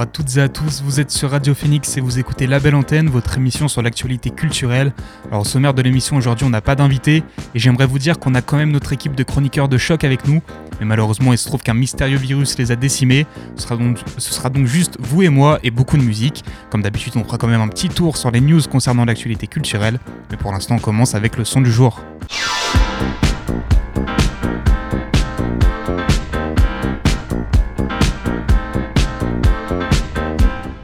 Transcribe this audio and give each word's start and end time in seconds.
Bonjour 0.00 0.08
à 0.08 0.14
toutes 0.14 0.36
et 0.38 0.40
à 0.40 0.48
tous, 0.48 0.80
vous 0.82 0.98
êtes 0.98 1.10
sur 1.10 1.30
Radio 1.30 1.54
Phoenix 1.54 1.98
et 1.98 2.00
vous 2.00 2.18
écoutez 2.18 2.46
La 2.46 2.58
Belle 2.58 2.74
Antenne, 2.74 3.10
votre 3.10 3.36
émission 3.36 3.68
sur 3.68 3.82
l'actualité 3.82 4.30
culturelle. 4.30 4.94
Alors 5.28 5.42
au 5.42 5.44
sommaire 5.44 5.74
de 5.74 5.82
l'émission 5.82 6.16
aujourd'hui 6.16 6.46
on 6.46 6.48
n'a 6.48 6.62
pas 6.62 6.74
d'invité 6.74 7.22
et 7.54 7.58
j'aimerais 7.58 7.84
vous 7.84 7.98
dire 7.98 8.18
qu'on 8.18 8.34
a 8.34 8.40
quand 8.40 8.56
même 8.56 8.70
notre 8.70 8.94
équipe 8.94 9.14
de 9.14 9.22
chroniqueurs 9.22 9.68
de 9.68 9.76
choc 9.76 10.02
avec 10.02 10.26
nous, 10.26 10.40
mais 10.78 10.86
malheureusement 10.86 11.34
il 11.34 11.38
se 11.38 11.46
trouve 11.46 11.62
qu'un 11.62 11.74
mystérieux 11.74 12.16
virus 12.16 12.56
les 12.56 12.72
a 12.72 12.76
décimés, 12.76 13.26
ce 13.56 13.64
sera, 13.64 13.76
donc, 13.76 13.98
ce 14.16 14.32
sera 14.32 14.48
donc 14.48 14.64
juste 14.64 14.96
vous 15.00 15.20
et 15.20 15.28
moi 15.28 15.58
et 15.62 15.70
beaucoup 15.70 15.98
de 15.98 16.02
musique. 16.02 16.44
Comme 16.70 16.80
d'habitude 16.80 17.12
on 17.16 17.24
fera 17.24 17.36
quand 17.36 17.48
même 17.48 17.60
un 17.60 17.68
petit 17.68 17.90
tour 17.90 18.16
sur 18.16 18.30
les 18.30 18.40
news 18.40 18.62
concernant 18.70 19.04
l'actualité 19.04 19.48
culturelle, 19.48 20.00
mais 20.30 20.38
pour 20.38 20.50
l'instant 20.50 20.76
on 20.76 20.80
commence 20.80 21.14
avec 21.14 21.36
le 21.36 21.44
son 21.44 21.60
du 21.60 21.70
jour. 21.70 22.00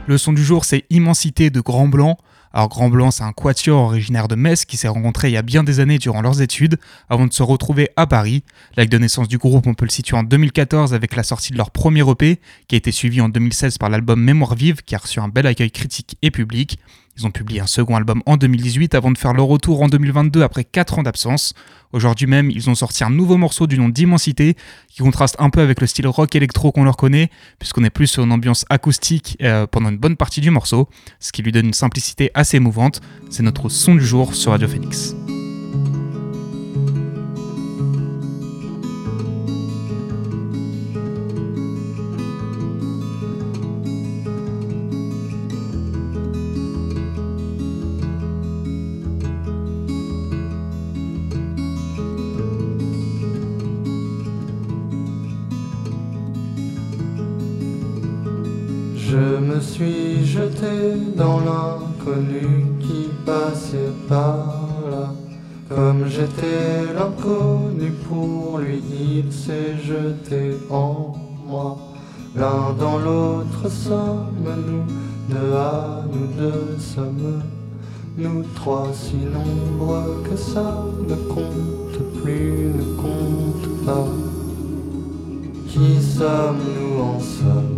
Le 0.07 0.17
son 0.17 0.31
du 0.31 0.41
jour, 0.41 0.63
c'est 0.63 0.85
Immensité 0.89 1.49
de 1.49 1.59
Grand 1.59 1.89
Blanc. 1.89 2.17
Alors 2.53 2.69
Grand 2.69 2.87
Blanc, 2.87 3.11
c'est 3.11 3.23
un 3.23 3.33
quatuor 3.33 3.81
originaire 3.81 4.29
de 4.29 4.35
Metz 4.35 4.63
qui 4.63 4.77
s'est 4.77 4.87
rencontré 4.87 5.27
il 5.27 5.33
y 5.33 5.37
a 5.37 5.41
bien 5.41 5.65
des 5.65 5.81
années 5.81 5.97
durant 5.97 6.21
leurs 6.21 6.41
études, 6.41 6.77
avant 7.09 7.27
de 7.27 7.33
se 7.33 7.43
retrouver 7.43 7.89
à 7.97 8.07
Paris. 8.07 8.45
L'acte 8.77 8.89
de 8.89 8.99
naissance 8.99 9.27
du 9.27 9.37
groupe, 9.37 9.67
on 9.67 9.73
peut 9.73 9.83
le 9.83 9.91
situer 9.91 10.15
en 10.15 10.23
2014 10.23 10.93
avec 10.93 11.13
la 11.13 11.23
sortie 11.23 11.51
de 11.51 11.57
leur 11.57 11.71
premier 11.71 12.09
EP, 12.09 12.39
qui 12.69 12.75
a 12.75 12.77
été 12.77 12.93
suivi 12.93 13.19
en 13.19 13.27
2016 13.27 13.79
par 13.79 13.89
l'album 13.89 14.23
Mémoire 14.23 14.55
vive, 14.55 14.81
qui 14.81 14.95
a 14.95 14.97
reçu 14.97 15.19
un 15.19 15.27
bel 15.27 15.45
accueil 15.45 15.71
critique 15.71 16.17
et 16.21 16.31
public. 16.31 16.79
Ils 17.17 17.25
ont 17.25 17.31
publié 17.31 17.59
un 17.61 17.67
second 17.67 17.95
album 17.95 18.21
en 18.25 18.37
2018 18.37 18.93
avant 18.93 19.11
de 19.11 19.17
faire 19.17 19.33
leur 19.33 19.47
retour 19.47 19.81
en 19.81 19.87
2022 19.87 20.43
après 20.43 20.63
4 20.63 20.99
ans 20.99 21.03
d'absence. 21.03 21.53
Aujourd'hui 21.91 22.27
même, 22.27 22.51
ils 22.51 22.69
ont 22.69 22.75
sorti 22.75 23.03
un 23.03 23.09
nouveau 23.09 23.37
morceau 23.37 23.65
du 23.65 23.79
nom 23.79 23.89
d'Immensité 23.89 24.55
qui 24.87 25.01
contraste 25.01 25.35
un 25.39 25.49
peu 25.49 25.61
avec 25.61 25.81
le 25.81 25.87
style 25.87 26.07
rock 26.07 26.35
électro 26.35 26.71
qu'on 26.71 26.83
leur 26.83 26.97
connaît, 26.97 27.29
puisqu'on 27.59 27.83
est 27.83 27.89
plus 27.89 28.07
sur 28.07 28.23
une 28.23 28.31
ambiance 28.31 28.65
acoustique 28.69 29.37
euh, 29.41 29.65
pendant 29.65 29.89
une 29.89 29.97
bonne 29.97 30.15
partie 30.15 30.41
du 30.41 30.51
morceau, 30.51 30.89
ce 31.19 31.31
qui 31.31 31.41
lui 31.41 31.51
donne 31.51 31.67
une 31.67 31.73
simplicité 31.73 32.29
assez 32.35 32.57
émouvante. 32.57 33.01
C'est 33.29 33.43
notre 33.43 33.69
son 33.69 33.95
du 33.95 34.05
jour 34.05 34.35
sur 34.35 34.51
Radio 34.51 34.67
Phoenix. 34.67 35.15
Je 59.09 59.37
me 59.39 59.61
suis 59.61 60.25
jeté 60.25 60.97
dans 61.15 61.39
l'inconnu 61.39 62.65
qui 62.81 63.07
passait 63.25 63.93
par 64.09 64.81
là. 64.91 65.13
Comme 65.69 66.07
j'étais 66.07 66.93
l'inconnu 66.93 67.91
pour 68.09 68.57
lui, 68.57 68.81
il 69.23 69.31
s'est 69.31 69.77
jeté 69.81 70.57
en 70.69 71.15
moi. 71.47 71.77
L'un 72.35 72.73
dans 72.77 72.97
l'autre 72.97 73.69
sommes 73.69 74.43
nous, 74.67 75.33
deux 75.33 75.53
à 75.53 76.03
nous 76.11 76.27
deux 76.37 76.77
sommes 76.77 77.41
nous 78.17 78.43
trois 78.55 78.89
si 78.93 79.15
nombreux 79.15 80.21
que 80.29 80.35
ça 80.35 80.83
ne 81.07 81.15
compte 81.33 82.21
plus, 82.21 82.71
ne 82.75 82.83
compte 83.01 83.85
pas. 83.85 84.07
Qui 85.69 86.01
sommes-nous 86.01 87.01
en 87.01 87.19
somme? 87.21 87.76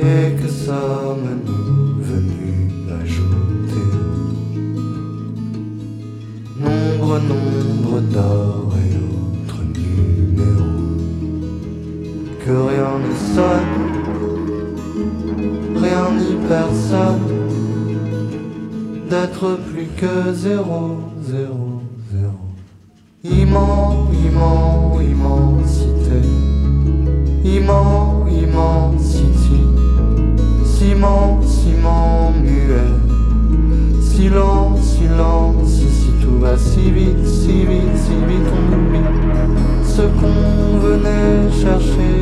Et 0.00 0.34
que 0.40 0.48
sommes-nous 0.48 2.02
venus 2.02 2.72
ajouter 3.02 3.88
Nombre, 6.58 7.20
nombre 7.20 8.00
d'or 8.12 8.72
et 8.76 8.94
autres 8.96 9.62
numéros 9.78 10.96
Que 12.44 12.52
rien 12.70 12.94
ne 13.06 13.14
sonne, 13.34 13.74
rien 15.76 16.06
ni 16.18 16.32
personne 16.48 17.26
D'être 19.08 19.58
plus 19.72 19.88
que 19.96 20.32
zéro, 20.32 20.98
zéro, 21.22 21.82
zéro. 22.12 22.38
Immense, 23.24 24.08
immense, 24.14 25.02
immensité 25.02 26.20
Immense, 27.44 27.99
Ciment 31.00 32.34
muet. 32.42 32.92
Silence, 34.02 34.98
silence, 34.98 35.80
ici 35.80 36.10
tout 36.20 36.38
va 36.38 36.58
si 36.58 36.90
vite, 36.90 37.26
si 37.26 37.64
vite, 37.64 37.96
si 37.96 38.16
vite, 38.28 38.52
on 38.52 38.74
oublie 38.74 39.00
ce 39.82 40.02
qu'on 40.02 40.78
venait 40.78 41.50
chercher 41.58 42.19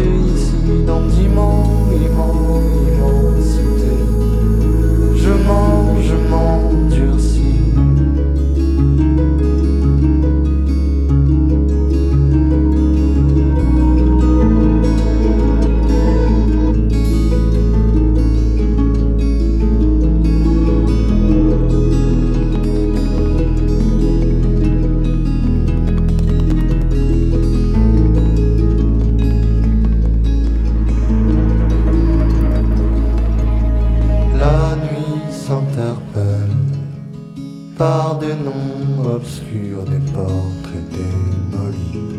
par 37.76 38.18
des 38.18 38.34
noms 38.34 39.14
obscurs, 39.14 39.84
des 39.84 40.12
portraits 40.12 40.88
démolis. 40.90 42.18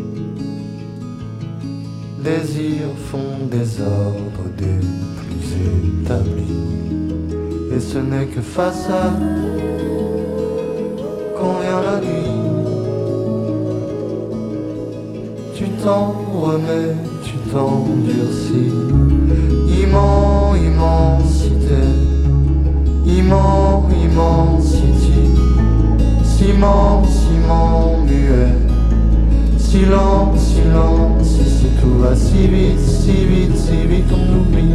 Désirs 2.24 2.96
font 3.10 3.46
désordre 3.50 4.44
des 4.56 4.80
plus 5.18 5.48
établis. 6.02 6.56
Et 7.74 7.80
ce 7.80 7.98
n'est 7.98 8.26
que 8.26 8.40
face 8.40 8.88
à 8.88 9.12
quand 11.36 11.60
vient 11.60 11.82
la 11.82 12.00
nuit. 12.00 12.30
Tu 15.54 15.64
t'en 15.82 16.14
remets, 16.42 16.96
tu 17.24 17.34
t'endurcis. 17.50 18.72
Immense, 19.82 20.58
immensité, 20.58 21.82
immense, 23.18 23.92
immensité, 23.92 25.30
ciment, 26.22 27.02
ciment 27.04 27.98
muet, 28.04 28.54
silence, 29.58 30.38
silence, 30.38 31.38
ici 31.46 31.66
tout 31.80 31.98
va 31.98 32.14
si 32.14 32.46
vite, 32.46 32.80
si 32.80 33.24
vite, 33.24 33.56
si 33.56 33.86
vite, 33.86 34.10
on 34.12 34.40
oublie 34.40 34.74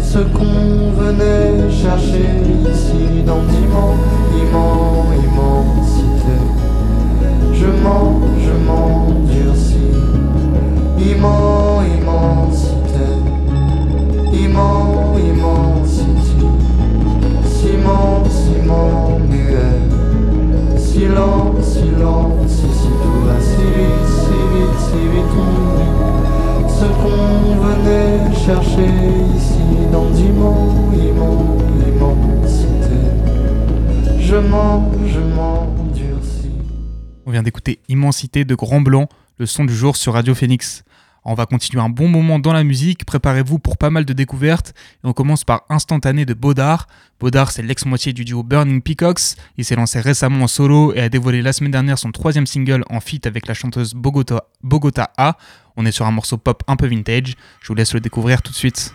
ce 0.00 0.18
qu'on 0.18 0.92
venait 0.98 1.70
chercher 1.70 2.26
ici. 2.70 3.22
Dans 3.26 3.42
d'immense, 3.42 3.98
immense, 4.40 5.06
immensité. 5.26 6.36
Je 7.52 7.66
mens, 7.82 8.20
je 8.40 8.52
m'endurcis, 8.66 9.92
immense, 10.98 11.84
immensité, 11.98 13.08
immense, 14.32 15.75
ce 26.68 26.84
qu'on 26.84 27.54
venait 27.56 28.34
chercher 28.44 28.90
ici 29.36 29.64
dans. 29.92 30.06
Je. 34.18 34.36
On 37.24 37.30
vient 37.30 37.42
d'écouter 37.42 37.80
Immensité 37.88 38.44
de 38.44 38.54
Grand 38.54 38.80
Blanc, 38.80 39.08
le 39.38 39.46
son 39.46 39.64
du 39.64 39.74
jour 39.74 39.96
sur 39.96 40.12
Radio 40.14 40.34
Phoenix. 40.34 40.84
On 41.28 41.34
va 41.34 41.44
continuer 41.44 41.82
un 41.82 41.88
bon 41.88 42.06
moment 42.06 42.38
dans 42.38 42.52
la 42.52 42.62
musique, 42.62 43.04
préparez-vous 43.04 43.58
pour 43.58 43.78
pas 43.78 43.90
mal 43.90 44.04
de 44.04 44.12
découvertes. 44.12 44.74
Et 45.02 45.08
on 45.08 45.12
commence 45.12 45.42
par 45.42 45.64
Instantané 45.68 46.24
de 46.24 46.34
Baudard. 46.34 46.86
Baudard, 47.18 47.50
c'est 47.50 47.62
l'ex-moitié 47.62 48.12
du 48.12 48.24
duo 48.24 48.44
Burning 48.44 48.80
Peacocks. 48.80 49.34
Il 49.56 49.64
s'est 49.64 49.74
lancé 49.74 49.98
récemment 49.98 50.44
en 50.44 50.46
solo 50.46 50.94
et 50.94 51.00
a 51.00 51.08
dévoilé 51.08 51.42
la 51.42 51.52
semaine 51.52 51.72
dernière 51.72 51.98
son 51.98 52.12
troisième 52.12 52.46
single 52.46 52.84
en 52.90 53.00
feat 53.00 53.26
avec 53.26 53.48
la 53.48 53.54
chanteuse 53.54 53.94
Bogota, 53.94 54.44
Bogota 54.62 55.10
A. 55.16 55.36
On 55.76 55.84
est 55.84 55.90
sur 55.90 56.06
un 56.06 56.12
morceau 56.12 56.36
pop 56.36 56.62
un 56.68 56.76
peu 56.76 56.86
vintage. 56.86 57.34
Je 57.60 57.66
vous 57.66 57.74
laisse 57.74 57.92
le 57.92 57.98
découvrir 57.98 58.40
tout 58.40 58.52
de 58.52 58.56
suite. 58.56 58.94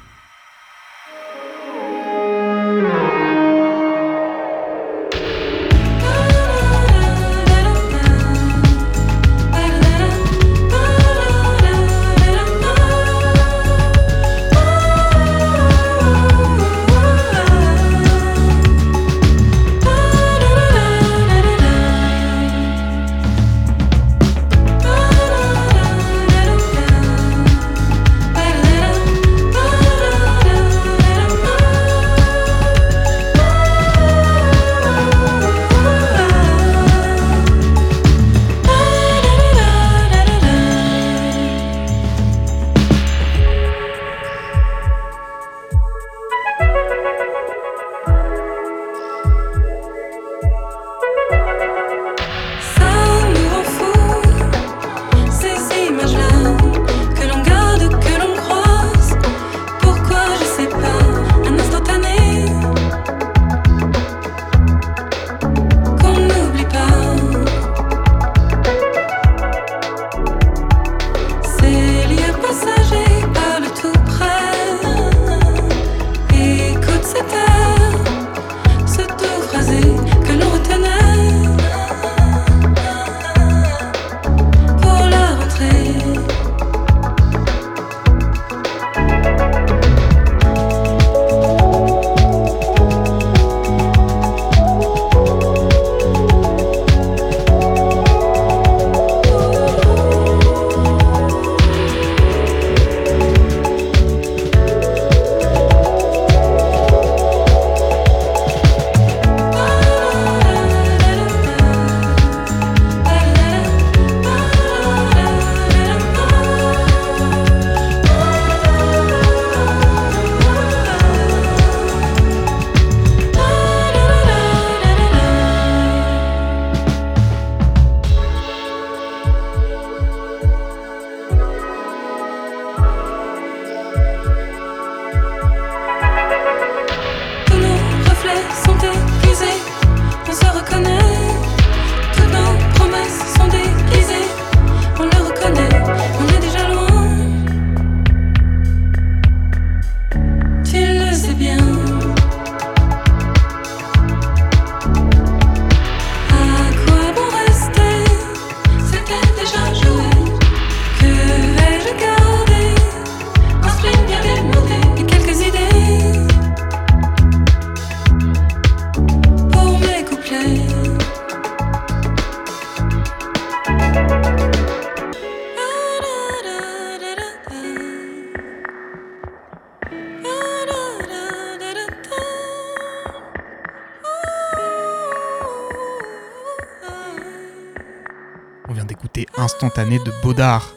De 189.78 190.22
Baudard. 190.22 190.74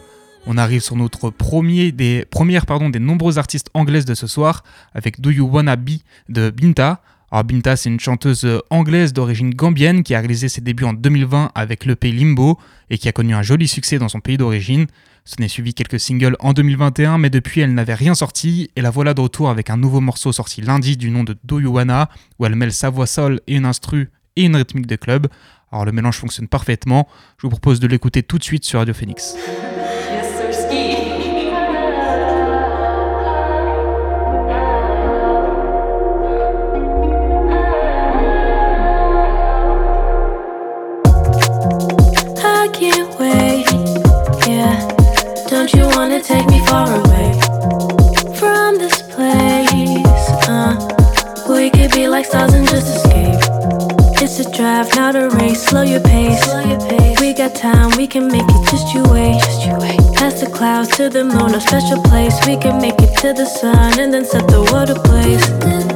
On 0.47 0.57
arrive 0.57 0.81
sur 0.81 0.95
notre 0.95 1.31
premier 1.31 1.91
des, 1.91 2.25
première 2.31 2.65
pardon, 2.65 2.91
des 2.91 3.01
nombreuses 3.01 3.39
artistes 3.39 3.69
anglaises 3.75 4.05
de 4.05 4.15
ce 4.15 4.29
soir 4.29 4.63
avec 4.95 5.21
Do 5.21 5.31
You 5.31 5.49
Wanna 5.49 5.75
Be 5.75 5.99
de 6.29 6.51
Binta. 6.51 7.01
Alors 7.33 7.43
Binta, 7.43 7.75
c'est 7.75 7.89
une 7.89 7.99
chanteuse 7.99 8.47
anglaise 8.71 9.13
d'origine 9.13 9.51
gambienne 9.51 10.05
qui 10.05 10.15
a 10.15 10.21
réalisé 10.21 10.49
ses 10.49 10.61
débuts 10.61 10.85
en 10.85 10.93
2020 10.93 11.51
avec 11.57 11.87
le 11.87 11.97
pays 11.97 12.13
Limbo 12.13 12.57
et 12.89 12.97
qui 12.97 13.09
a 13.09 13.13
connu 13.13 13.35
un 13.35 13.43
joli 13.43 13.67
succès 13.67 13.99
dans 13.99 14.09
son 14.09 14.21
pays 14.21 14.37
d'origine. 14.37 14.87
Ce 15.25 15.35
n'est 15.41 15.49
suivi 15.49 15.75
quelques 15.75 15.99
singles 15.99 16.37
en 16.39 16.53
2021, 16.53 17.19
mais 17.19 17.31
depuis 17.31 17.63
elle 17.63 17.75
n'avait 17.75 17.95
rien 17.95 18.15
sorti 18.15 18.71
et 18.77 18.81
la 18.81 18.91
voilà 18.91 19.13
de 19.13 19.21
retour 19.21 19.51
avec 19.51 19.71
un 19.71 19.77
nouveau 19.77 20.01
morceau 20.01 20.31
sorti 20.31 20.61
lundi 20.61 20.97
du 20.97 21.11
nom 21.11 21.25
de 21.25 21.37
Do 21.43 21.59
You 21.59 21.73
Wanna 21.73 22.11
où 22.39 22.47
elle 22.47 22.55
mêle 22.55 22.73
sa 22.73 22.91
voix 22.91 23.07
sol 23.07 23.41
et 23.49 23.57
une 23.57 23.67
instru 23.67 24.11
et 24.37 24.45
une 24.45 24.57
rythmique 24.57 24.87
de 24.87 24.97
club. 24.97 25.27
Alors 25.73 25.85
le 25.85 25.93
mélange 25.93 26.19
fonctionne 26.19 26.49
parfaitement. 26.49 27.09
Je 27.39 27.47
vous 27.47 27.51
propose 27.51 27.81
de 27.81 27.87
l'écouter 27.87 28.23
tout 28.23 28.39
de 28.39 28.45
suite 28.45 28.65
sur 28.65 28.79
Radio 28.79 28.95
Phoenix. 28.95 29.37
Drive, 54.55 54.95
not 54.95 55.17
a 55.17 55.29
race. 55.31 55.63
Slow 55.63 55.83
your 55.83 56.01
pace. 56.01 56.47
We 57.21 57.33
got 57.35 57.55
time, 57.55 57.91
we 57.97 58.07
can 58.07 58.29
make 58.29 58.45
it. 58.47 58.71
Just 58.71 58.95
you 58.95 59.03
wait. 59.11 59.41
Past 60.15 60.41
the 60.41 60.51
clouds 60.53 60.97
to 60.97 61.09
the 61.09 61.25
moon, 61.25 61.55
a 61.55 61.61
special 61.61 62.01
place. 62.03 62.35
We 62.47 62.57
can 62.57 62.81
make 62.81 62.99
it 63.01 63.17
to 63.19 63.33
the 63.33 63.47
sun 63.47 63.99
and 63.99 64.13
then 64.13 64.25
set 64.25 64.47
the 64.49 64.63
world 64.73 64.91
ablaze. 64.91 65.94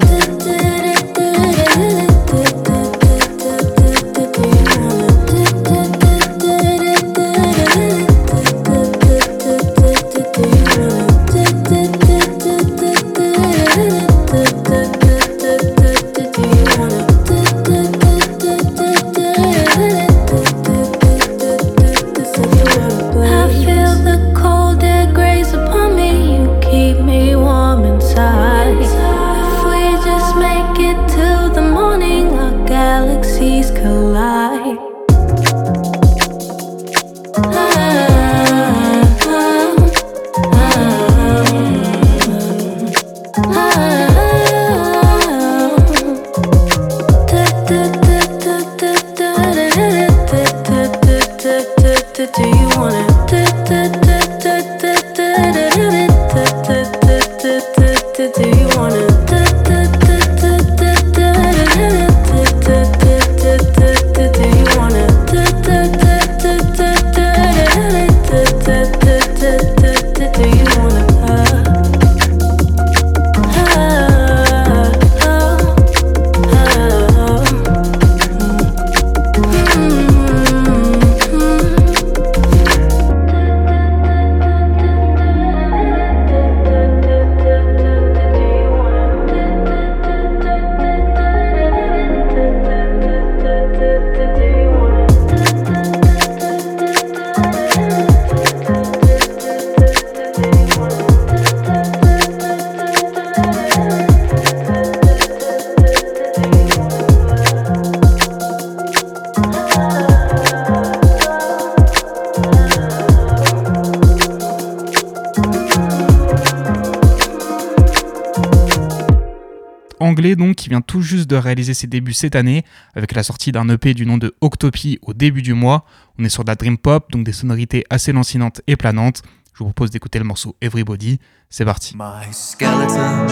Vient 120.68 120.80
tout 120.80 121.02
juste 121.02 121.28
de 121.28 121.36
réaliser 121.36 121.74
ses 121.74 121.86
débuts 121.86 122.12
cette 122.12 122.36
année 122.36 122.64
avec 122.94 123.12
la 123.12 123.22
sortie 123.22 123.52
d'un 123.52 123.68
EP 123.68 123.94
du 123.94 124.06
nom 124.06 124.18
de 124.18 124.34
Octopi 124.40 124.98
au 125.02 125.14
début 125.14 125.42
du 125.42 125.54
mois. 125.54 125.84
On 126.18 126.24
est 126.24 126.28
sur 126.28 126.44
de 126.44 126.50
la 126.50 126.54
dream 126.54 126.78
pop, 126.78 127.10
donc 127.10 127.24
des 127.24 127.32
sonorités 127.32 127.84
assez 127.90 128.12
lancinantes 128.12 128.60
et 128.66 128.76
planantes. 128.76 129.22
Je 129.54 129.58
vous 129.58 129.64
propose 129.64 129.90
d'écouter 129.90 130.18
le 130.18 130.24
morceau 130.24 130.54
Everybody. 130.60 131.18
C'est 131.50 131.64
parti. 131.64 131.96
My 131.96 132.30
skeleton 132.30 133.26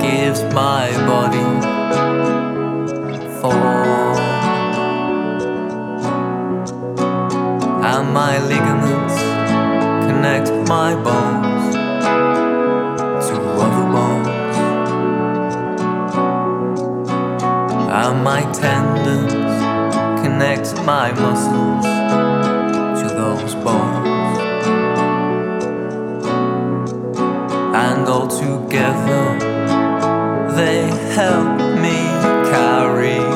gives 0.00 0.42
my 0.54 0.90
body 1.06 1.44
form, 3.40 4.16
and 7.84 8.12
my 8.12 8.38
ligaments 8.48 9.16
connect 10.06 10.50
my 10.68 10.94
bones 11.04 11.57
and 17.90 18.22
my 18.22 18.42
tendons 18.52 19.32
connect 20.22 20.76
my 20.84 21.10
muscles 21.12 21.84
to 23.00 23.14
those 23.14 23.54
bones. 23.54 24.08
and 27.74 28.06
all 28.08 28.28
together 28.28 29.24
they 30.54 30.82
help 31.14 31.58
me 31.80 31.98
carry 32.50 33.27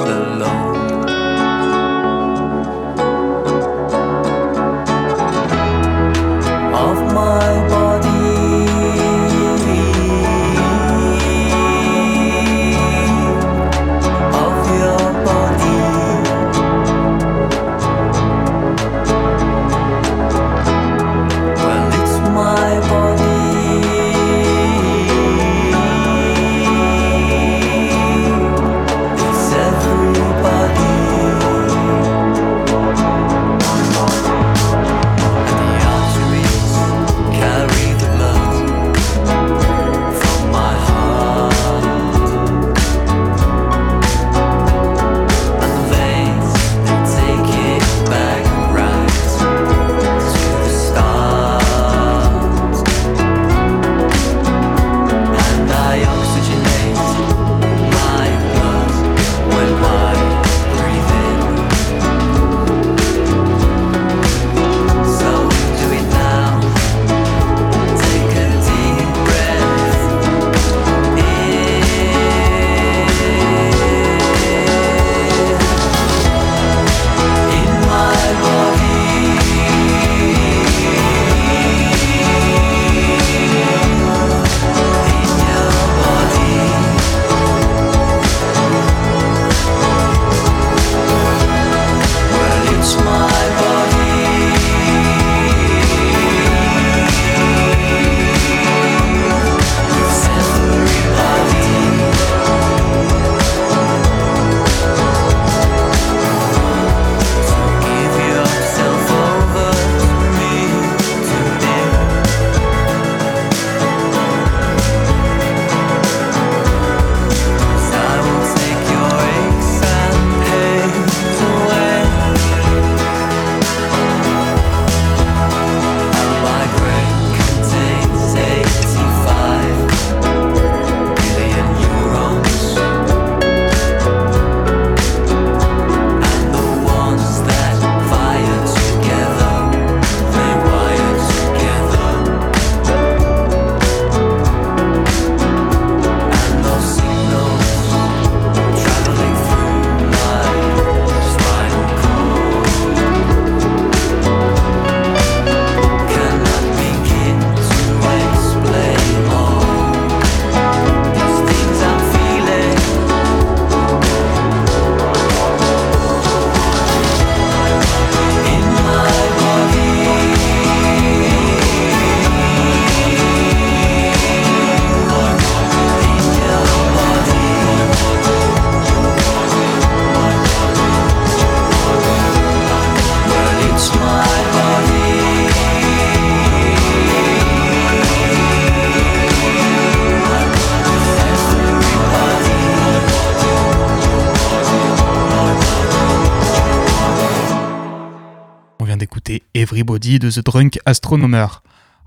De 200.19 200.31
The 200.31 200.45
Drunk 200.45 200.79
Astronomer. 200.85 201.47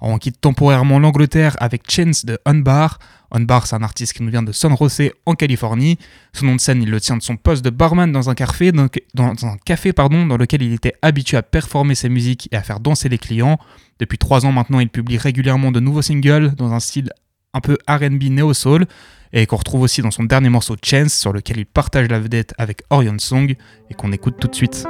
on 0.02 0.18
quitte 0.18 0.40
temporairement 0.40 1.00
l'Angleterre 1.00 1.56
avec 1.60 1.90
Chance 1.90 2.26
de 2.26 2.38
Unbar. 2.46 3.00
Unbar, 3.32 3.66
c'est 3.66 3.76
un 3.76 3.84
artiste 3.84 4.14
qui 4.14 4.24
nous 4.24 4.30
vient 4.30 4.44
de 4.44 4.52
San 4.52 4.76
Jose 4.78 5.12
en 5.26 5.34
Californie. 5.34 5.98
Son 6.34 6.46
nom 6.46 6.56
de 6.56 6.62
scène, 6.62 6.84
il 6.84 6.92
le 6.92 7.02
tient 7.02 7.18
de 7.18 7.24
son 7.24 7.38
poste 7.38 7.66
de 7.66 7.70
barman 7.70 8.12
dans 8.12 8.30
un 8.30 8.36
café, 8.36 8.72
dans, 8.72 8.88
un 9.24 9.58
café 9.66 9.94
pardon, 9.94 10.26
dans 10.28 10.38
lequel 10.38 10.62
il 10.62 10.74
était 10.74 10.94
habitué 11.02 11.38
à 11.38 11.44
performer 11.44 11.96
ses 11.96 12.10
musiques 12.10 12.48
et 12.52 12.56
à 12.56 12.62
faire 12.62 12.80
danser 12.80 13.10
les 13.10 13.18
clients. 13.18 13.58
Depuis 14.00 14.18
trois 14.18 14.46
ans 14.46 14.52
maintenant, 14.52 14.80
il 14.80 14.90
publie 14.90 15.18
régulièrement 15.18 15.72
de 15.72 15.80
nouveaux 15.80 16.02
singles 16.02 16.54
dans 16.56 16.74
un 16.74 16.80
style 16.80 17.10
un 17.54 17.62
peu 17.62 17.78
RB 17.88 18.24
néo-soul 18.24 18.86
et 19.34 19.46
qu'on 19.48 19.58
retrouve 19.58 19.82
aussi 19.82 20.02
dans 20.02 20.12
son 20.12 20.24
dernier 20.24 20.50
morceau 20.50 20.76
Chance 20.84 21.14
sur 21.14 21.34
lequel 21.34 21.58
il 21.58 21.66
partage 21.66 22.10
la 22.10 22.20
vedette 22.20 22.54
avec 22.58 22.84
Orion 22.90 23.18
Song 23.18 23.56
et 23.90 23.94
qu'on 23.96 24.12
écoute 24.12 24.36
tout 24.40 24.48
de 24.48 24.56
suite. 24.56 24.86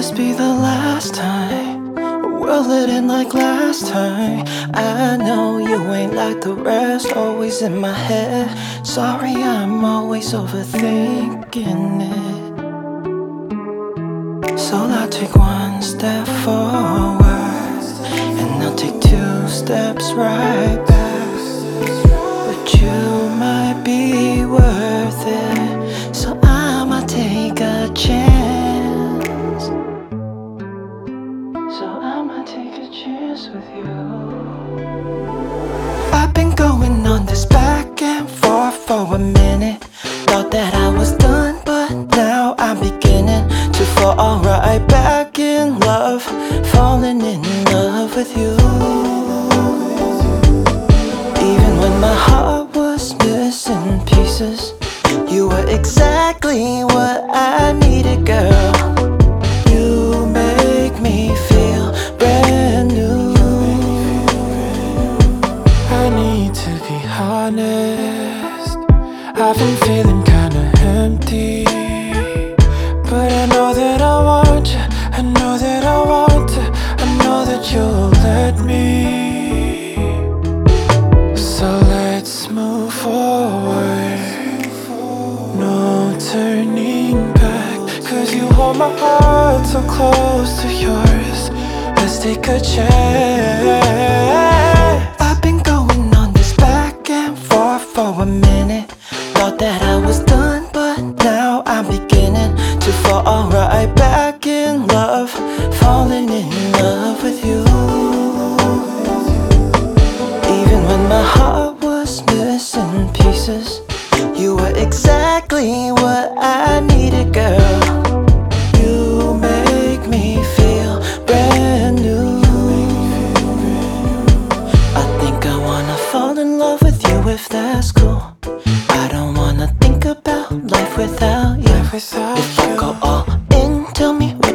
This 0.00 0.12
be 0.12 0.32
the 0.32 0.48
last 0.48 1.14
time? 1.14 1.94
Will 2.40 2.70
it 2.70 2.88
end 2.88 3.08
like 3.08 3.34
last 3.34 3.86
time? 3.86 4.46
I 4.72 5.18
know 5.18 5.58
you 5.58 5.92
ain't 5.92 6.14
like 6.14 6.40
the 6.40 6.54
rest, 6.54 7.12
always 7.12 7.60
in 7.60 7.76
my 7.76 7.92
head. 7.92 8.48
Sorry, 8.82 9.34
I'm 9.34 9.84
always 9.84 10.32
overthinking 10.32 12.00
it. 12.14 12.18
So 14.58 14.76
I'll 14.76 15.10
take 15.10 15.36
one 15.36 15.82
step 15.82 16.26
forward, 16.44 17.84
and 18.40 18.62
I'll 18.62 18.74
take 18.76 18.98
two 19.02 19.48
steps 19.48 20.12
right 20.12 20.82
back. 20.88 21.09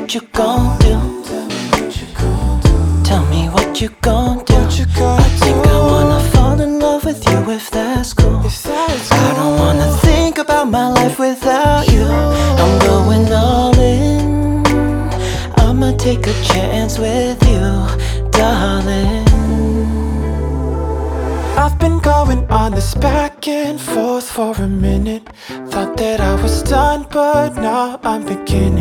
What 0.05 0.13
you 0.13 0.21
gon' 0.33 0.77
do. 0.77 0.95
Tell 3.03 3.25
me 3.25 3.49
what 3.49 3.81
you 3.81 3.89
gon' 4.01 4.43
do. 4.45 4.53
I 4.53 5.23
think 5.41 5.65
I 5.65 5.79
wanna 5.91 6.19
fall 6.31 6.61
in 6.61 6.79
love 6.79 7.05
with 7.05 7.27
you 7.27 7.39
if 7.49 7.71
that's 7.71 8.13
cool. 8.13 8.39
I 8.45 9.33
don't 9.35 9.57
wanna 9.57 9.89
think 10.05 10.37
about 10.37 10.69
my 10.69 10.87
life 10.89 11.17
without 11.17 11.91
you. 11.91 12.05
I'm 12.05 12.77
going 12.89 13.33
all 13.33 13.73
in. 13.79 14.63
I'ma 15.57 15.97
take 15.97 16.27
a 16.27 16.35
chance 16.43 16.99
with 16.99 17.41
you, 17.49 17.65
darling. 18.29 19.25
I've 21.57 21.79
been 21.79 21.97
going 21.97 22.45
on 22.51 22.73
this 22.73 22.93
back 22.93 23.47
and 23.47 23.81
forth 23.81 24.29
for 24.29 24.53
a 24.57 24.67
minute. 24.67 25.23
Thought 25.71 25.97
that 25.97 26.19
I 26.21 26.35
was 26.43 26.61
done, 26.61 27.07
but 27.09 27.55
now 27.55 27.99
I'm 28.03 28.23
beginning 28.23 28.74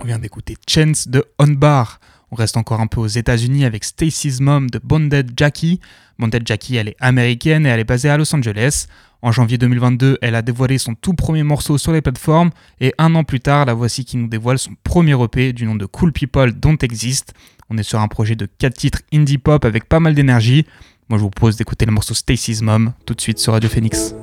On 0.00 0.04
vient 0.04 0.18
d'écouter 0.18 0.56
Chance 0.68 1.06
de 1.06 1.24
On 1.38 1.46
Bar. 1.46 2.00
On 2.32 2.34
reste 2.34 2.56
encore 2.56 2.80
un 2.80 2.88
peu 2.88 3.00
aux 3.00 3.06
États-Unis 3.06 3.64
avec 3.64 3.84
Stacy's 3.84 4.40
Mom 4.40 4.68
de 4.68 4.80
Bonded 4.82 5.32
Jackie. 5.36 5.80
Bonded 6.18 6.42
Jackie, 6.46 6.76
elle 6.76 6.88
est 6.88 6.96
américaine 7.00 7.66
et 7.66 7.68
elle 7.68 7.80
est 7.80 7.84
basée 7.84 8.08
à 8.08 8.16
Los 8.16 8.34
Angeles. 8.34 8.86
En 9.22 9.32
janvier 9.32 9.58
2022, 9.58 10.18
elle 10.22 10.34
a 10.34 10.42
dévoilé 10.42 10.78
son 10.78 10.94
tout 10.94 11.14
premier 11.14 11.42
morceau 11.42 11.78
sur 11.78 11.92
les 11.92 12.00
plateformes 12.00 12.50
et 12.80 12.94
un 12.98 13.14
an 13.14 13.24
plus 13.24 13.40
tard, 13.40 13.66
la 13.66 13.74
voici 13.74 14.04
qui 14.04 14.16
nous 14.16 14.28
dévoile 14.28 14.58
son 14.58 14.72
premier 14.84 15.20
EP 15.22 15.52
du 15.52 15.64
nom 15.64 15.74
de 15.74 15.86
Cool 15.86 16.12
People 16.12 16.52
Don't 16.52 16.78
Exist. 16.82 17.34
On 17.70 17.78
est 17.78 17.82
sur 17.82 18.00
un 18.00 18.08
projet 18.08 18.36
de 18.36 18.46
4 18.46 18.74
titres 18.74 19.00
indie 19.12 19.38
pop 19.38 19.64
avec 19.64 19.88
pas 19.88 20.00
mal 20.00 20.14
d'énergie. 20.14 20.66
Moi, 21.08 21.18
je 21.18 21.22
vous 21.22 21.30
propose 21.30 21.56
d'écouter 21.56 21.86
le 21.86 21.92
morceau 21.92 22.14
Stacy's 22.14 22.62
Mom 22.62 22.92
tout 23.06 23.14
de 23.14 23.20
suite 23.20 23.38
sur 23.38 23.52
Radio 23.52 23.68
Phoenix. 23.68 24.14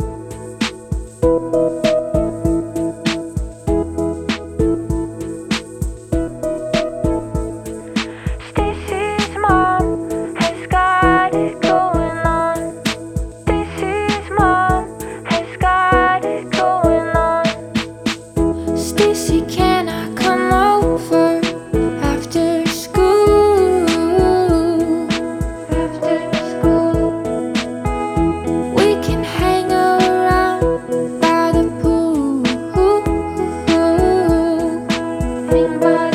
somebody 35.85 36.14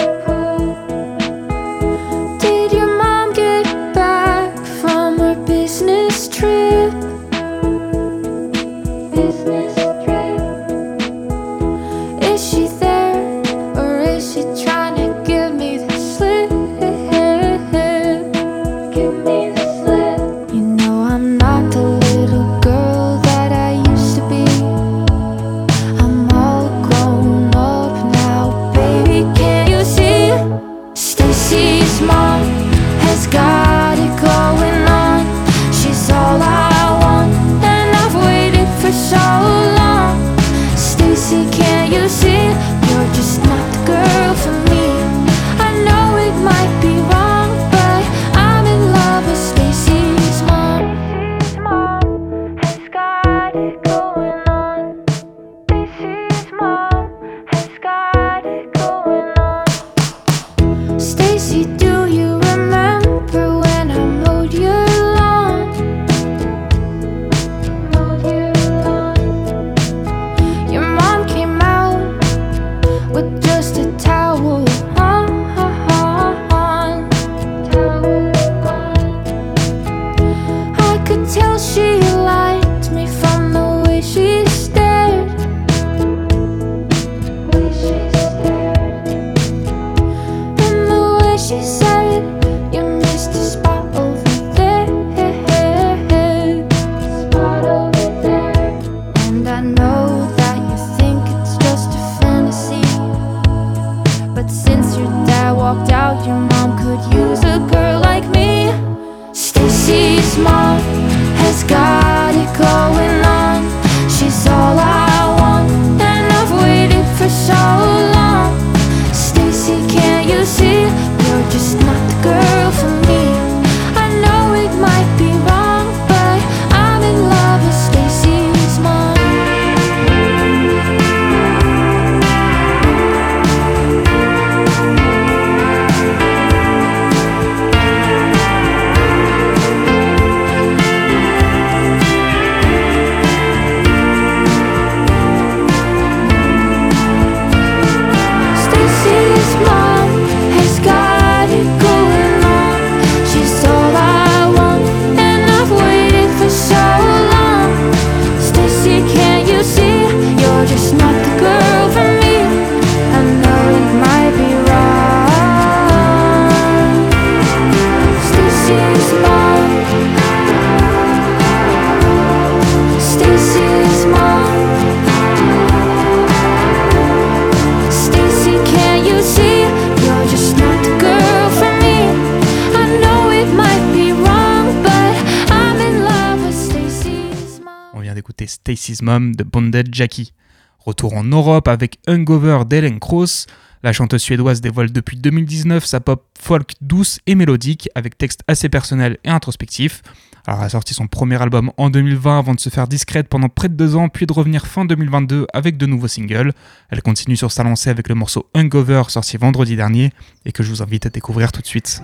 de 188.99 189.45
Bonded 189.45 189.89
Jackie. 189.93 190.33
Retour 190.79 191.15
en 191.15 191.25
Europe 191.25 191.69
avec 191.69 191.99
Hungover 192.09 192.65
d'Ellen 192.67 192.99
Kroos. 192.99 193.47
La 193.83 193.93
chanteuse 193.93 194.23
suédoise 194.23 194.61
dévoile 194.61 194.91
depuis 194.91 195.17
2019 195.17 195.85
sa 195.85 196.01
pop 196.01 196.25
folk 196.39 196.73
douce 196.81 197.21
et 197.27 197.35
mélodique 197.35 197.89
avec 197.95 198.19
texte 198.19 198.41
assez 198.49 198.69
personnel 198.69 199.19
et 199.25 199.31
introspectif. 199.31 200.03
Alors 200.47 200.61
elle 200.61 200.67
a 200.67 200.71
sorti 200.71 200.93
son 200.93 201.07
premier 201.07 201.41
album 201.41 201.71
en 201.77 201.89
2020 201.89 202.39
avant 202.39 202.55
de 202.55 202.61
se 202.61 202.69
faire 202.69 202.89
discrète 202.89 203.29
pendant 203.29 203.49
près 203.49 203.69
de 203.69 203.75
deux 203.75 203.95
ans 203.95 204.09
puis 204.09 204.27
de 204.27 204.33
revenir 204.33 204.67
fin 204.67 204.85
2022 204.85 205.47
avec 205.53 205.77
de 205.77 205.87
nouveaux 205.87 206.09
singles. 206.09 206.53
Elle 206.91 207.03
continue 207.03 207.37
sur 207.37 207.53
sa 207.53 207.63
lancée 207.63 207.91
avec 207.91 208.09
le 208.09 208.15
morceau 208.17 208.51
Hungover 208.55 209.05
sorti 209.09 209.37
vendredi 209.37 209.77
dernier 209.77 210.11
et 210.45 210.53
que 210.53 210.63
je 210.63 210.71
vous 210.71 210.83
invite 210.83 211.07
à 211.07 211.11
découvrir 211.11 211.53
tout 211.53 211.63
de 211.63 211.67
suite. 211.67 212.03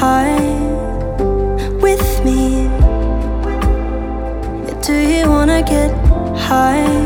High 0.00 0.40
with 1.84 2.24
me? 2.24 2.68
Do 4.80 4.94
you 4.94 5.28
wanna 5.28 5.62
get 5.62 5.90
high 6.48 6.99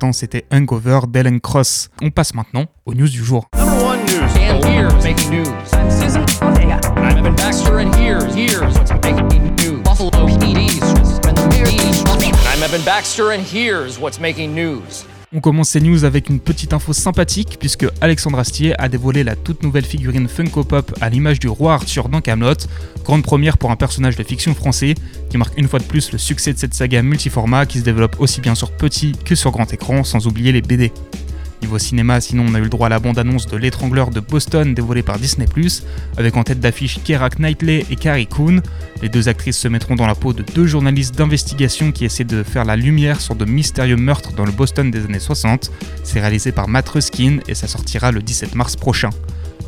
l'instant, 0.00 0.12
c'était 0.12 0.46
Hungover 0.50 1.00
d'Ellen 1.08 1.40
Cross. 1.40 1.90
On 2.02 2.10
passe 2.10 2.34
maintenant 2.34 2.66
aux 2.86 2.94
news 2.94 3.08
du 3.08 3.22
jour. 3.22 3.46
Number 3.56 3.84
one 3.84 3.98
news. 4.06 4.20
And 4.36 4.64
here's 4.64 5.04
making 5.04 5.30
news. 5.30 5.48
I'm 5.72 5.90
Susan 5.90 6.22
Ortega. 6.42 6.80
I'm 6.96 7.16
Evan 7.16 7.34
Baxter, 7.34 7.78
and 7.78 7.94
here's 7.94 8.34
here's 13.42 13.98
what's 13.98 14.20
making 14.20 14.54
news? 14.54 15.04
On 15.32 15.40
commence 15.40 15.68
ces 15.68 15.80
news 15.80 16.04
avec 16.04 16.28
une 16.28 16.40
petite 16.40 16.72
info 16.72 16.92
sympathique 16.92 17.56
puisque 17.60 17.86
Alexandre 18.00 18.40
Astier 18.40 18.74
a 18.80 18.88
dévoilé 18.88 19.22
la 19.22 19.36
toute 19.36 19.62
nouvelle 19.62 19.84
figurine 19.84 20.26
Funko 20.26 20.64
Pop 20.64 20.92
à 21.00 21.08
l'image 21.08 21.38
du 21.38 21.46
roi 21.46 21.74
Arthur 21.74 22.08
dans 22.08 22.20
Camelot, 22.20 22.66
grande 23.04 23.22
première 23.22 23.56
pour 23.56 23.70
un 23.70 23.76
personnage 23.76 24.16
de 24.16 24.24
fiction 24.24 24.56
français 24.56 24.96
qui 25.30 25.38
marque 25.38 25.56
une 25.56 25.68
fois 25.68 25.78
de 25.78 25.84
plus 25.84 26.10
le 26.10 26.18
succès 26.18 26.52
de 26.52 26.58
cette 26.58 26.74
saga 26.74 27.00
multiformat 27.02 27.66
qui 27.66 27.78
se 27.78 27.84
développe 27.84 28.16
aussi 28.18 28.40
bien 28.40 28.56
sur 28.56 28.72
petit 28.72 29.12
que 29.24 29.36
sur 29.36 29.52
grand 29.52 29.72
écran 29.72 30.02
sans 30.02 30.26
oublier 30.26 30.50
les 30.50 30.62
BD. 30.62 30.90
Niveau 31.62 31.78
cinéma, 31.78 32.20
sinon 32.20 32.46
on 32.48 32.54
a 32.54 32.58
eu 32.58 32.62
le 32.62 32.68
droit 32.68 32.86
à 32.86 32.90
la 32.90 32.98
bande-annonce 32.98 33.46
de 33.46 33.56
L'étrangleur 33.56 34.10
de 34.10 34.20
Boston 34.20 34.72
dévoilée 34.72 35.02
par 35.02 35.18
Disney+, 35.18 35.46
avec 36.16 36.36
en 36.36 36.42
tête 36.42 36.60
d'affiche 36.60 37.00
Keira 37.04 37.28
Knightley 37.28 37.84
et 37.90 37.96
Carrie 37.96 38.26
Coon. 38.26 38.62
Les 39.02 39.08
deux 39.08 39.28
actrices 39.28 39.58
se 39.58 39.68
mettront 39.68 39.94
dans 39.94 40.06
la 40.06 40.14
peau 40.14 40.32
de 40.32 40.42
deux 40.42 40.66
journalistes 40.66 41.14
d'investigation 41.16 41.92
qui 41.92 42.04
essaient 42.04 42.24
de 42.24 42.42
faire 42.42 42.64
la 42.64 42.76
lumière 42.76 43.20
sur 43.20 43.34
de 43.34 43.44
mystérieux 43.44 43.96
meurtres 43.96 44.32
dans 44.32 44.46
le 44.46 44.52
Boston 44.52 44.90
des 44.90 45.04
années 45.04 45.20
60. 45.20 45.70
C'est 46.02 46.20
réalisé 46.20 46.50
par 46.52 46.66
Matt 46.66 46.88
Ruskin 46.88 47.38
et 47.46 47.54
ça 47.54 47.66
sortira 47.66 48.10
le 48.10 48.22
17 48.22 48.54
mars 48.54 48.76
prochain. 48.76 49.10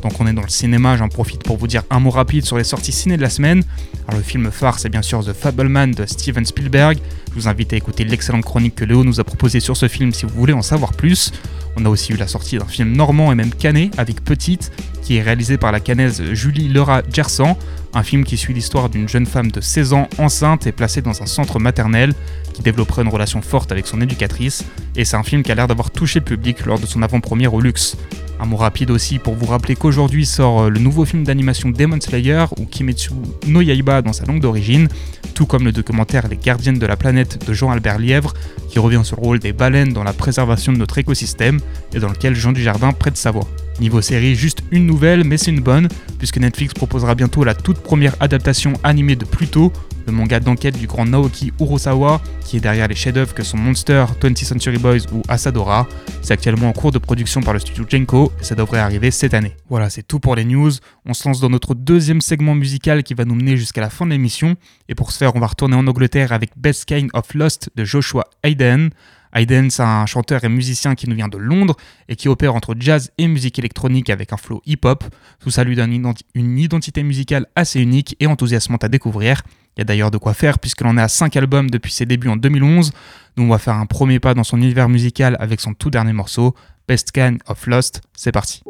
Donc 0.03 0.19
on 0.19 0.27
est 0.27 0.33
dans 0.33 0.41
le 0.41 0.49
cinéma, 0.49 0.97
j'en 0.97 1.07
profite 1.07 1.43
pour 1.43 1.55
vous 1.57 1.67
dire 1.67 1.83
un 1.89 2.01
mot 2.01 2.09
rapide 2.09 2.43
sur 2.43 2.57
les 2.57 2.65
sorties 2.65 2.91
ciné 2.91 3.15
de 3.15 3.21
la 3.21 3.29
semaine. 3.29 3.63
Alors 4.07 4.17
le 4.17 4.23
film 4.23 4.51
phare 4.51 4.77
c'est 4.77 4.89
bien 4.89 5.01
sûr 5.01 5.23
The 5.23 5.31
Fableman 5.31 5.91
de 5.91 6.05
Steven 6.05 6.45
Spielberg. 6.45 6.97
Je 7.29 7.35
vous 7.35 7.47
invite 7.47 7.71
à 7.71 7.77
écouter 7.77 8.03
l'excellente 8.03 8.43
chronique 8.43 8.75
que 8.75 8.83
Léo 8.83 9.05
nous 9.05 9.21
a 9.21 9.23
proposée 9.23 9.61
sur 9.61 9.77
ce 9.77 9.87
film 9.87 10.11
si 10.11 10.25
vous 10.25 10.33
voulez 10.35 10.51
en 10.51 10.61
savoir 10.61 10.91
plus. 10.91 11.31
On 11.75 11.85
a 11.85 11.89
aussi 11.89 12.13
eu 12.13 12.17
la 12.17 12.27
sortie 12.27 12.57
d'un 12.57 12.65
film 12.65 12.95
normand 12.95 13.31
et 13.31 13.35
même 13.35 13.51
canet 13.51 13.91
avec 13.97 14.23
Petite, 14.23 14.71
qui 15.01 15.17
est 15.17 15.21
réalisé 15.21 15.57
par 15.57 15.71
la 15.71 15.79
canaise 15.79 16.21
Julie 16.33 16.69
Laura 16.69 17.01
Gersan, 17.11 17.57
un 17.93 18.03
film 18.03 18.23
qui 18.23 18.37
suit 18.37 18.53
l'histoire 18.53 18.89
d'une 18.89 19.07
jeune 19.07 19.25
femme 19.25 19.51
de 19.51 19.61
16 19.61 19.93
ans 19.93 20.07
enceinte 20.17 20.67
et 20.67 20.71
placée 20.71 21.01
dans 21.01 21.21
un 21.21 21.25
centre 21.25 21.59
maternel 21.59 22.13
qui 22.53 22.61
développerait 22.61 23.03
une 23.03 23.09
relation 23.09 23.41
forte 23.41 23.71
avec 23.71 23.87
son 23.87 24.01
éducatrice, 24.01 24.63
et 24.95 25.05
c'est 25.05 25.15
un 25.15 25.23
film 25.23 25.43
qui 25.43 25.51
a 25.51 25.55
l'air 25.55 25.67
d'avoir 25.67 25.91
touché 25.91 26.19
le 26.19 26.25
public 26.25 26.65
lors 26.65 26.79
de 26.79 26.85
son 26.85 27.01
avant-première 27.01 27.53
au 27.53 27.61
luxe. 27.61 27.97
Un 28.39 28.45
mot 28.45 28.57
rapide 28.57 28.91
aussi 28.91 29.19
pour 29.19 29.35
vous 29.35 29.45
rappeler 29.45 29.75
qu'aujourd'hui 29.75 30.25
sort 30.25 30.63
euh, 30.63 30.69
le 30.69 30.79
nouveau 30.79 31.05
film 31.05 31.23
d'animation 31.23 31.69
Demon 31.69 32.01
Slayer 32.01 32.45
ou 32.57 32.65
Kimetsu 32.65 33.11
no 33.47 33.61
Yaiba 33.61 34.01
dans 34.01 34.11
sa 34.11 34.25
langue 34.25 34.41
d'origine, 34.41 34.87
tout 35.33 35.45
comme 35.45 35.63
le 35.63 35.71
documentaire 35.71 36.27
Les 36.27 36.37
Gardiennes 36.37 36.79
de 36.79 36.85
la 36.85 36.97
planète 36.97 37.47
de 37.47 37.53
Jean-Albert 37.53 37.99
Lièvre, 37.99 38.33
qui 38.69 38.79
revient 38.79 39.01
sur 39.03 39.17
le 39.17 39.21
rôle 39.21 39.39
des 39.39 39.53
baleines 39.53 39.93
dans 39.93 40.03
la 40.03 40.13
préservation 40.13 40.73
de 40.73 40.77
notre 40.77 40.97
écosystème 40.97 41.59
et 41.93 41.99
dans 41.99 42.09
lequel 42.09 42.35
Jean 42.35 42.51
Dujardin 42.51 42.91
prête 42.91 43.17
sa 43.17 43.31
voix. 43.31 43.47
Niveau 43.79 44.01
série, 44.01 44.35
juste 44.35 44.63
une 44.71 44.85
nouvelle, 44.85 45.23
mais 45.23 45.37
c'est 45.37 45.51
une 45.51 45.59
bonne, 45.59 45.87
puisque 46.19 46.37
Netflix 46.37 46.73
proposera 46.73 47.15
bientôt 47.15 47.43
la 47.43 47.55
toute 47.55 47.79
première 47.79 48.15
adaptation 48.19 48.73
animée 48.83 49.15
de 49.15 49.25
Pluto, 49.25 49.73
le 50.05 50.13
manga 50.13 50.39
d'enquête 50.39 50.77
du 50.77 50.87
grand 50.87 51.05
Naoki 51.05 51.51
Urosawa, 51.59 52.21
qui 52.41 52.57
est 52.57 52.59
derrière 52.59 52.87
les 52.87 52.95
chefs-d'œuvre 52.95 53.33
que 53.33 53.43
sont 53.43 53.57
Monster, 53.57 54.05
20th 54.21 54.45
Century 54.45 54.77
Boys 54.77 55.11
ou 55.11 55.21
Asadora. 55.27 55.87
C'est 56.21 56.33
actuellement 56.33 56.69
en 56.69 56.73
cours 56.73 56.91
de 56.91 56.99
production 56.99 57.41
par 57.41 57.53
le 57.53 57.59
studio 57.59 57.85
Genko 57.89 58.31
et 58.39 58.43
ça 58.43 58.55
devrait 58.55 58.79
arriver 58.79 59.11
cette 59.11 59.33
année. 59.33 59.55
Voilà, 59.69 59.89
c'est 59.89 60.03
tout 60.03 60.19
pour 60.19 60.35
les 60.35 60.45
news. 60.45 60.71
On 61.05 61.13
se 61.13 61.27
lance 61.27 61.39
dans 61.39 61.49
notre 61.49 61.73
deuxième 61.73 62.21
segment 62.21 62.55
musical 62.55 63.03
qui 63.03 63.13
va 63.13 63.25
nous 63.25 63.35
mener 63.35 63.57
jusqu'à 63.57 63.81
la 63.81 63.89
fin 63.89 64.05
de 64.05 64.11
l'émission. 64.11 64.55
Et 64.89 64.95
pour 64.95 65.11
ce 65.11 65.17
faire, 65.17 65.35
on 65.35 65.39
va 65.39 65.47
retourner 65.47 65.75
en 65.75 65.87
Angleterre 65.87 66.31
avec 66.31 66.51
Best 66.57 66.85
Kind 66.85 67.09
of 67.13 67.33
Lost 67.33 67.69
de 67.75 67.83
Joshua 67.83 68.25
Hayden. 68.43 68.89
Hayden, 69.33 69.69
c'est 69.69 69.83
un 69.83 70.05
chanteur 70.05 70.43
et 70.43 70.49
musicien 70.49 70.95
qui 70.95 71.09
nous 71.09 71.15
vient 71.15 71.27
de 71.27 71.37
Londres 71.37 71.75
et 72.07 72.15
qui 72.15 72.29
opère 72.29 72.55
entre 72.55 72.75
jazz 72.79 73.11
et 73.17 73.27
musique 73.27 73.57
électronique 73.59 74.09
avec 74.09 74.31
un 74.31 74.37
flow 74.37 74.61
hip-hop. 74.65 75.03
Tout 75.39 75.49
ça 75.49 75.63
lui 75.63 75.75
donne 75.75 76.13
une 76.35 76.59
identité 76.59 77.03
musicale 77.03 77.47
assez 77.55 77.79
unique 77.81 78.15
et 78.19 78.27
enthousiasmante 78.27 78.83
à 78.83 78.89
découvrir. 78.89 79.41
Il 79.75 79.79
y 79.79 79.81
a 79.81 79.85
d'ailleurs 79.85 80.11
de 80.11 80.17
quoi 80.17 80.33
faire 80.33 80.59
puisque 80.59 80.81
l'on 80.81 80.97
est 80.97 81.01
à 81.01 81.07
5 81.07 81.35
albums 81.35 81.69
depuis 81.69 81.91
ses 81.91 82.05
débuts 82.05 82.29
en 82.29 82.35
2011. 82.35 82.91
Nous, 83.37 83.43
on 83.43 83.49
va 83.49 83.57
faire 83.57 83.75
un 83.75 83.87
premier 83.87 84.19
pas 84.19 84.33
dans 84.33 84.43
son 84.43 84.57
univers 84.57 84.89
musical 84.89 85.35
avec 85.39 85.59
son 85.59 85.73
tout 85.73 85.89
dernier 85.89 86.13
morceau, 86.13 86.53
Best 86.87 87.11
Can 87.11 87.37
of 87.47 87.65
Lost. 87.65 88.01
C'est 88.15 88.31
parti. 88.31 88.61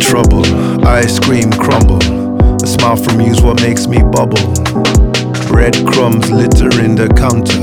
Trouble, 0.00 0.44
ice 0.86 1.18
cream 1.18 1.50
crumble. 1.50 2.02
A 2.62 2.66
smile 2.66 2.96
from 2.96 3.20
you's 3.20 3.40
what 3.40 3.60
makes 3.62 3.86
me 3.86 3.98
bubble. 3.98 4.52
Breadcrumbs 5.48 6.30
littering 6.30 6.94
the 6.94 7.08
counter. 7.16 7.58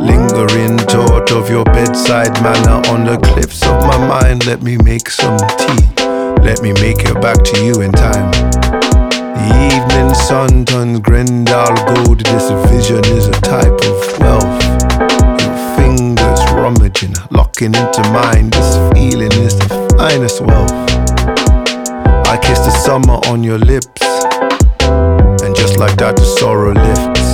Lingering 0.00 0.78
thought 0.78 1.32
of 1.32 1.48
your 1.48 1.64
bedside 1.64 2.32
manner 2.42 2.80
on 2.90 3.04
the 3.04 3.18
cliffs 3.18 3.62
of 3.66 3.82
my 3.86 3.98
mind. 3.98 4.46
Let 4.46 4.62
me 4.62 4.76
make 4.78 5.08
some 5.10 5.38
tea. 5.58 5.86
Let 6.42 6.62
me 6.62 6.72
make 6.74 7.04
it 7.04 7.20
back 7.20 7.42
to 7.44 7.64
you 7.64 7.80
in 7.82 7.92
time. 7.92 8.30
The 9.36 9.48
evening 9.72 10.14
sun 10.14 10.64
turns 10.64 11.00
Grendel 11.00 11.74
gold. 11.86 12.20
This 12.20 12.50
vision 12.70 13.04
is 13.16 13.28
a 13.28 13.38
type 13.42 13.80
of 13.90 14.18
wealth. 14.20 14.62
Your 15.40 15.56
fingers 15.76 16.40
rummaging, 16.52 17.14
locking 17.30 17.74
into 17.74 18.02
mine. 18.12 18.50
This 18.50 18.76
feeling 18.92 19.32
is 19.32 19.58
the 19.58 19.94
finest 19.96 20.40
wealth. 20.40 20.99
I 22.30 22.38
kiss 22.38 22.60
the 22.60 22.70
summer 22.70 23.18
on 23.26 23.42
your 23.42 23.58
lips 23.58 24.06
And 25.42 25.50
just 25.56 25.78
like 25.82 25.98
that 25.98 26.14
the 26.14 26.22
sorrow 26.38 26.70
lifts. 26.78 27.26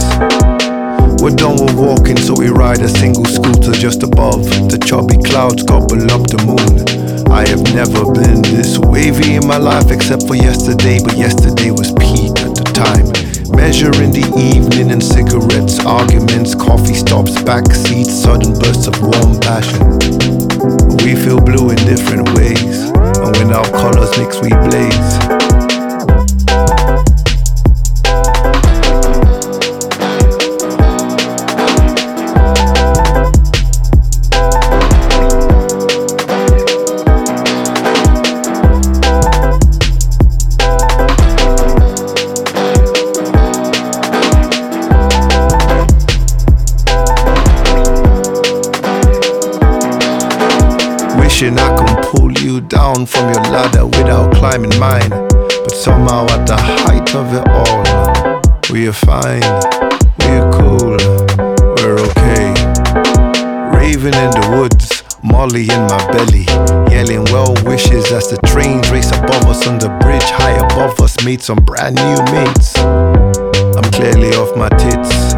We're 1.21 1.37
done 1.37 1.61
with 1.61 1.77
walking, 1.77 2.17
so 2.17 2.33
we 2.33 2.49
ride 2.49 2.81
a 2.81 2.89
single 2.89 3.27
scooter 3.27 3.77
just 3.77 4.03
above. 4.03 4.49
The 4.73 4.81
choppy 4.81 5.21
clouds 5.21 5.65
gobble 5.69 6.01
up 6.09 6.25
the 6.33 6.41
moon. 6.49 6.81
I 7.29 7.45
have 7.45 7.61
never 7.77 8.09
been 8.09 8.41
this 8.41 8.81
wavy 8.81 9.37
in 9.37 9.47
my 9.47 9.59
life 9.61 9.93
except 9.93 10.25
for 10.25 10.35
yesterday, 10.35 10.97
but 11.05 11.13
yesterday 11.13 11.77
was 11.77 11.93
peak 12.01 12.33
at 12.41 12.57
the 12.57 12.65
time. 12.73 13.05
Measuring 13.53 14.17
the 14.17 14.25
evening 14.33 14.97
and 14.97 15.05
cigarettes, 15.05 15.77
arguments, 15.85 16.55
coffee 16.57 16.97
stops, 16.97 17.37
back 17.45 17.69
seats, 17.69 18.17
sudden 18.17 18.57
bursts 18.57 18.89
of 18.89 18.97
warm 19.05 19.37
passion. 19.45 20.01
We 21.05 21.13
feel 21.21 21.37
blue 21.37 21.69
in 21.69 21.81
different 21.85 22.33
ways, 22.33 22.89
and 23.27 23.37
when 23.39 23.53
our 23.53 23.65
colors 23.71 24.17
mix, 24.19 24.41
we 24.41 24.51
blaze. 24.51 25.46
Down 52.87 53.05
from 53.05 53.33
your 53.33 53.43
ladder 53.51 53.85
without 53.85 54.33
climbing 54.35 54.79
mine. 54.79 55.11
But 55.11 55.73
somehow 55.73 56.25
at 56.31 56.47
the 56.47 56.57
height 56.57 57.15
of 57.17 57.27
it 57.35 57.47
all, 57.59 57.83
we 58.73 58.87
are 58.87 58.93
fine, 58.93 59.43
we 60.23 60.33
are 60.39 60.51
cool, 60.53 60.95
we're 61.77 61.99
okay. 62.09 62.49
Raving 63.77 64.15
in 64.15 64.31
the 64.39 64.47
woods, 64.57 65.03
Molly 65.23 65.63
in 65.63 65.83
my 65.91 66.03
belly, 66.13 66.47
yelling 66.95 67.25
well 67.33 67.55
wishes 67.65 68.13
as 68.13 68.29
the 68.31 68.39
trains 68.47 68.89
race 68.91 69.11
above 69.11 69.47
us 69.47 69.67
on 69.67 69.79
the 69.79 69.89
bridge 70.01 70.31
high 70.39 70.57
above 70.67 71.01
us. 71.01 71.17
Meet 71.25 71.43
some 71.43 71.59
brand 71.59 71.97
new 71.97 72.19
mates. 72.33 72.77
I'm 72.79 73.91
clearly 73.91 74.31
off 74.37 74.57
my 74.57 74.69
tits, 74.69 75.35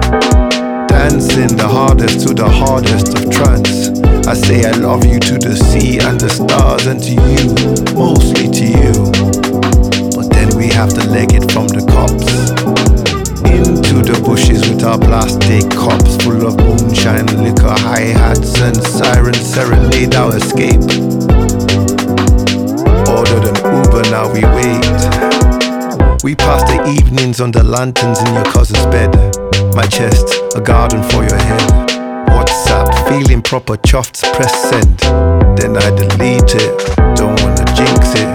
dancing 0.93 1.57
the 1.57 1.67
hardest 1.67 2.27
to 2.27 2.35
the 2.35 2.49
hardest 2.49 3.17
of 3.17 3.31
trance. 3.31 3.98
I 4.29 4.35
say 4.35 4.63
I 4.63 4.73
love 4.73 5.07
you 5.07 5.19
to 5.21 5.39
the 5.39 5.57
sea 5.57 6.01
and 6.01 6.21
the 6.21 6.29
stars 6.29 6.85
and 6.85 7.01
to 7.01 7.17
you, 7.17 7.49
mostly 7.97 8.45
to 8.45 8.65
you. 8.77 8.93
But 10.13 10.29
then 10.29 10.53
we 10.55 10.69
have 10.69 10.93
to 11.01 11.03
leg 11.09 11.33
it 11.33 11.51
from 11.51 11.65
the 11.65 11.81
cops 11.89 12.29
into 13.49 14.05
the 14.05 14.21
bushes 14.21 14.69
with 14.69 14.85
our 14.85 14.99
plastic 14.99 15.65
cups 15.73 16.21
full 16.21 16.45
of 16.45 16.61
moonshine, 16.61 17.25
liquor, 17.41 17.73
hi 17.73 18.13
hats, 18.13 18.61
and 18.61 18.77
sirens 18.77 19.41
serenade 19.41 20.15
our 20.15 20.37
escape. 20.37 20.85
Ordered 23.09 23.49
an 23.49 23.57
Uber, 23.65 24.05
now 24.13 24.29
we 24.29 24.45
wait. 24.45 24.85
We 26.23 26.37
pass 26.37 26.69
the 26.69 26.85
evenings 27.01 27.41
under 27.41 27.63
lanterns 27.63 28.21
in 28.21 28.35
your 28.35 28.45
cousin's 28.45 28.85
bed. 28.93 29.09
My 29.75 29.87
chest, 29.87 30.29
a 30.55 30.61
garden 30.61 31.03
for 31.09 31.25
your 31.25 31.41
head. 31.41 31.98
Feeling 33.09 33.43
proper 33.43 33.77
chuffed. 33.87 34.21
Then 35.57 35.77
I 35.77 35.91
delete 35.97 36.55
it, 36.55 36.97
don't 37.17 37.41
wanna 37.43 37.65
jinx 37.75 38.15
it. 38.15 38.29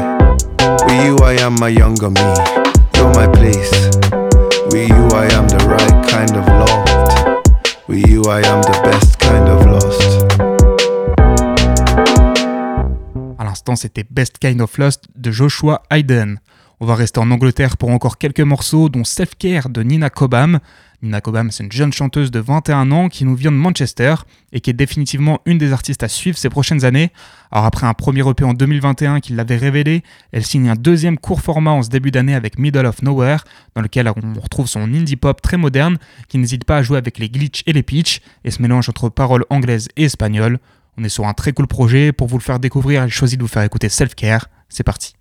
À 13.37 13.43
l'instant, 13.43 13.75
c'était 13.75 14.05
Best 14.09 14.39
Kind 14.39 14.61
of 14.61 14.77
Lost 14.77 15.05
de 15.15 15.31
Joshua 15.31 15.83
Hayden. 15.91 16.39
On 16.79 16.85
va 16.85 16.95
rester 16.95 17.19
en 17.19 17.31
Angleterre 17.31 17.77
pour 17.77 17.89
encore 17.89 18.17
quelques 18.17 18.41
morceaux, 18.41 18.89
dont 18.89 19.03
Self 19.03 19.37
de 19.39 19.83
Nina 19.83 20.09
Cobham. 20.09 20.59
Nina 21.03 21.19
Cobham, 21.19 21.51
c'est 21.51 21.65
une 21.65 21.71
jeune 21.71 21.91
chanteuse 21.91 22.31
de 22.31 22.39
21 22.39 22.89
ans 22.91 23.09
qui 23.09 23.25
nous 23.25 23.35
vient 23.35 23.51
de 23.51 23.57
Manchester 23.57 24.15
et 24.53 24.61
qui 24.61 24.69
est 24.69 24.73
définitivement 24.73 25.41
une 25.45 25.57
des 25.57 25.73
artistes 25.73 26.01
à 26.01 26.07
suivre 26.07 26.37
ces 26.37 26.49
prochaines 26.49 26.85
années. 26.85 27.11
Alors 27.51 27.65
après 27.65 27.85
un 27.85 27.93
premier 27.93 28.27
EP 28.27 28.43
en 28.45 28.53
2021 28.53 29.19
qui 29.19 29.33
l'avait 29.33 29.57
révélé, 29.57 30.01
elle 30.31 30.45
signe 30.45 30.69
un 30.69 30.75
deuxième 30.75 31.17
court 31.17 31.41
format 31.41 31.71
en 31.71 31.83
ce 31.83 31.89
début 31.89 32.09
d'année 32.09 32.33
avec 32.33 32.57
Middle 32.57 32.85
of 32.85 33.01
Nowhere, 33.01 33.43
dans 33.75 33.81
lequel 33.81 34.07
on 34.07 34.39
retrouve 34.39 34.67
son 34.67 34.81
indie 34.81 35.17
pop 35.17 35.41
très 35.41 35.57
moderne 35.57 35.97
qui 36.29 36.37
n'hésite 36.37 36.63
pas 36.63 36.77
à 36.77 36.83
jouer 36.83 36.97
avec 36.97 37.19
les 37.19 37.29
glitches 37.29 37.63
et 37.67 37.73
les 37.73 37.83
pitchs 37.83 38.21
et 38.45 38.51
se 38.51 38.61
mélange 38.61 38.87
entre 38.87 39.09
paroles 39.09 39.45
anglaises 39.49 39.89
et 39.97 40.05
espagnoles. 40.05 40.57
On 40.97 41.03
est 41.03 41.09
sur 41.09 41.27
un 41.27 41.33
très 41.33 41.51
cool 41.51 41.67
projet. 41.67 42.13
Pour 42.13 42.27
vous 42.27 42.37
le 42.37 42.43
faire 42.43 42.59
découvrir, 42.59 43.03
elle 43.03 43.09
choisit 43.09 43.37
de 43.37 43.43
vous 43.43 43.49
faire 43.49 43.63
écouter 43.63 43.89
Self 43.89 44.15
Care. 44.15 44.47
C'est 44.69 44.83
parti. 44.83 45.15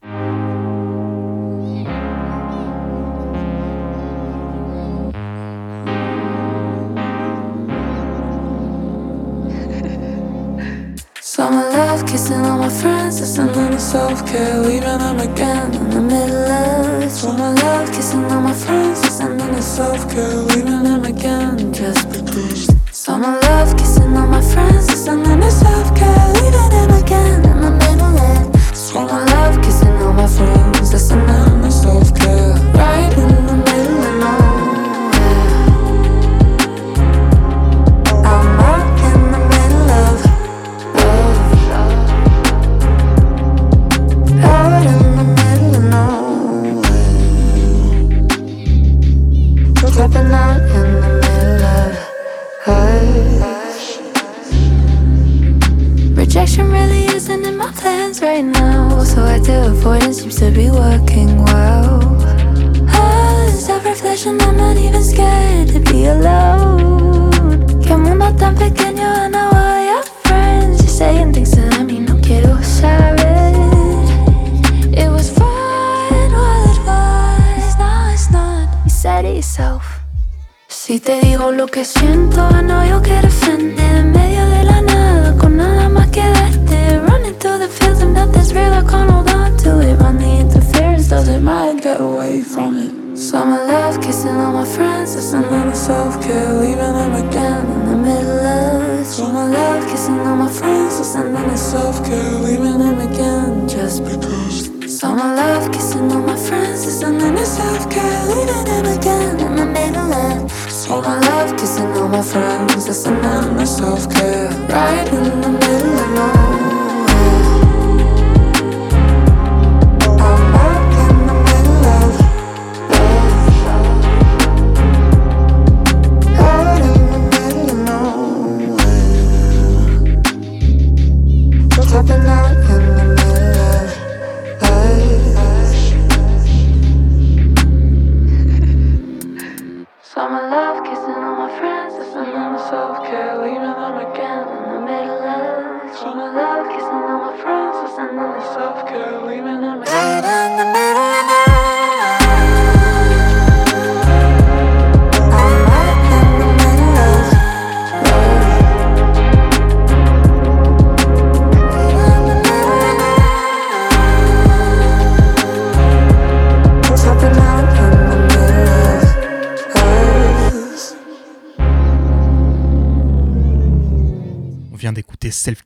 Love, 11.51 12.07
kissing 12.07 12.45
all 12.47 12.59
my 12.59 12.69
friends, 12.69 13.21
it's 13.21 13.39
a 13.39 13.45
little 13.45 13.79
self-care, 13.79 14.61
leaving 14.61 14.99
them 14.99 15.19
again 15.19 15.75
in 15.75 15.91
the 15.91 16.01
middle 16.01 16.37
of. 16.37 17.11
So 17.11 17.33
my 17.33 17.53
love, 17.53 17.91
kissing 17.93 18.25
all 18.25 18.41
my 18.41 18.53
friends, 18.53 19.01
it's 19.01 19.21
a 19.21 19.29
little 19.29 19.63
self-care, 19.63 20.37
leaving 20.51 20.83
them 20.83 21.05
again 21.05 21.73
just 21.73 22.09
because. 22.11 22.69
So 22.91 23.19
my 23.19 23.39
love, 23.41 23.77
kissing 23.77 24.17
all 24.17 24.27
my 24.27 24.41
friends, 24.41 24.89
it's 24.89 25.07
a 25.07 25.15
little 25.15 25.51
self-care, 25.51 26.33
leaving 26.35 26.71
them 26.71 27.03
again 27.03 27.52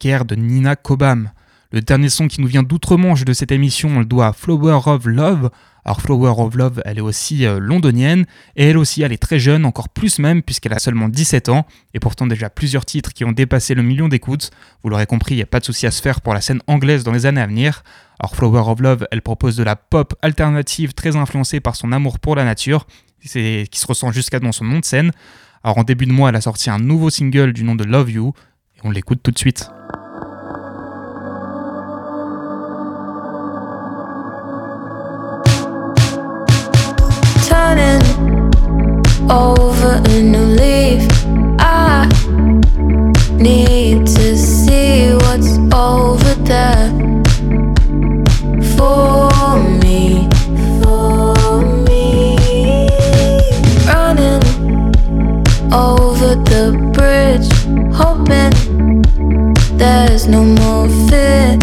de 0.06 0.36
Nina 0.36 0.76
Cobham. 0.76 1.32
Le 1.72 1.80
dernier 1.80 2.10
son 2.10 2.28
qui 2.28 2.40
nous 2.40 2.46
vient 2.46 2.62
d'outre-Manche 2.62 3.24
de 3.24 3.32
cette 3.32 3.50
émission, 3.50 3.88
on 3.88 3.98
le 3.98 4.04
doit 4.04 4.28
à 4.28 4.32
Flower 4.32 4.78
of 4.86 5.04
Love. 5.04 5.50
Alors 5.84 6.00
Flower 6.00 6.32
of 6.38 6.54
Love, 6.54 6.80
elle 6.84 6.98
est 6.98 7.02
aussi 7.02 7.44
euh, 7.44 7.58
londonienne, 7.58 8.24
et 8.54 8.68
elle 8.68 8.78
aussi, 8.78 9.02
elle 9.02 9.12
est 9.12 9.20
très 9.20 9.40
jeune, 9.40 9.64
encore 9.64 9.88
plus 9.88 10.20
même, 10.20 10.42
puisqu'elle 10.42 10.74
a 10.74 10.78
seulement 10.78 11.08
17 11.08 11.48
ans, 11.48 11.66
et 11.92 11.98
pourtant 11.98 12.28
déjà 12.28 12.50
plusieurs 12.50 12.84
titres 12.84 13.12
qui 13.12 13.24
ont 13.24 13.32
dépassé 13.32 13.74
le 13.74 13.82
million 13.82 14.06
d'écoutes. 14.06 14.52
Vous 14.84 14.90
l'aurez 14.90 15.06
compris, 15.06 15.34
il 15.34 15.38
n'y 15.38 15.42
a 15.42 15.46
pas 15.46 15.58
de 15.58 15.64
souci 15.64 15.88
à 15.88 15.90
se 15.90 16.00
faire 16.00 16.20
pour 16.20 16.34
la 16.34 16.40
scène 16.40 16.60
anglaise 16.68 17.02
dans 17.02 17.12
les 17.12 17.26
années 17.26 17.40
à 17.40 17.46
venir. 17.48 17.82
Alors 18.20 18.36
Flower 18.36 18.62
of 18.64 18.78
Love, 18.78 19.08
elle 19.10 19.22
propose 19.22 19.56
de 19.56 19.64
la 19.64 19.74
pop 19.74 20.14
alternative 20.22 20.94
très 20.94 21.16
influencée 21.16 21.58
par 21.58 21.74
son 21.74 21.90
amour 21.90 22.20
pour 22.20 22.36
la 22.36 22.44
nature, 22.44 22.86
qui 23.20 23.28
se 23.28 23.86
ressent 23.88 24.12
jusqu'à 24.12 24.38
dans 24.38 24.52
son 24.52 24.64
nom 24.64 24.78
de 24.78 24.84
scène. 24.84 25.10
Alors 25.64 25.78
en 25.78 25.82
début 25.82 26.06
de 26.06 26.12
mois, 26.12 26.28
elle 26.28 26.36
a 26.36 26.40
sorti 26.40 26.70
un 26.70 26.78
nouveau 26.78 27.10
single 27.10 27.52
du 27.52 27.64
nom 27.64 27.74
de 27.74 27.82
Love 27.82 28.12
You, 28.12 28.32
et 28.76 28.80
on 28.84 28.90
l'écoute 28.92 29.18
tout 29.20 29.32
de 29.32 29.38
suite. 29.38 29.68
Over 39.30 40.00
a 40.04 40.22
new 40.22 40.46
leaf. 40.60 41.02
I 41.58 42.08
need 43.32 44.06
to 44.06 44.36
see 44.36 45.14
what's 45.14 45.58
over 45.74 46.34
there 46.44 46.88
for 48.76 49.58
me. 49.82 50.28
For 50.80 51.60
me, 51.86 52.36
running 53.86 54.44
over 55.72 56.34
the 56.50 56.64
bridge, 56.94 57.48
hoping 57.94 58.54
there's 59.76 60.26
no 60.26 60.44
more 60.44 60.88
fear 61.08 61.58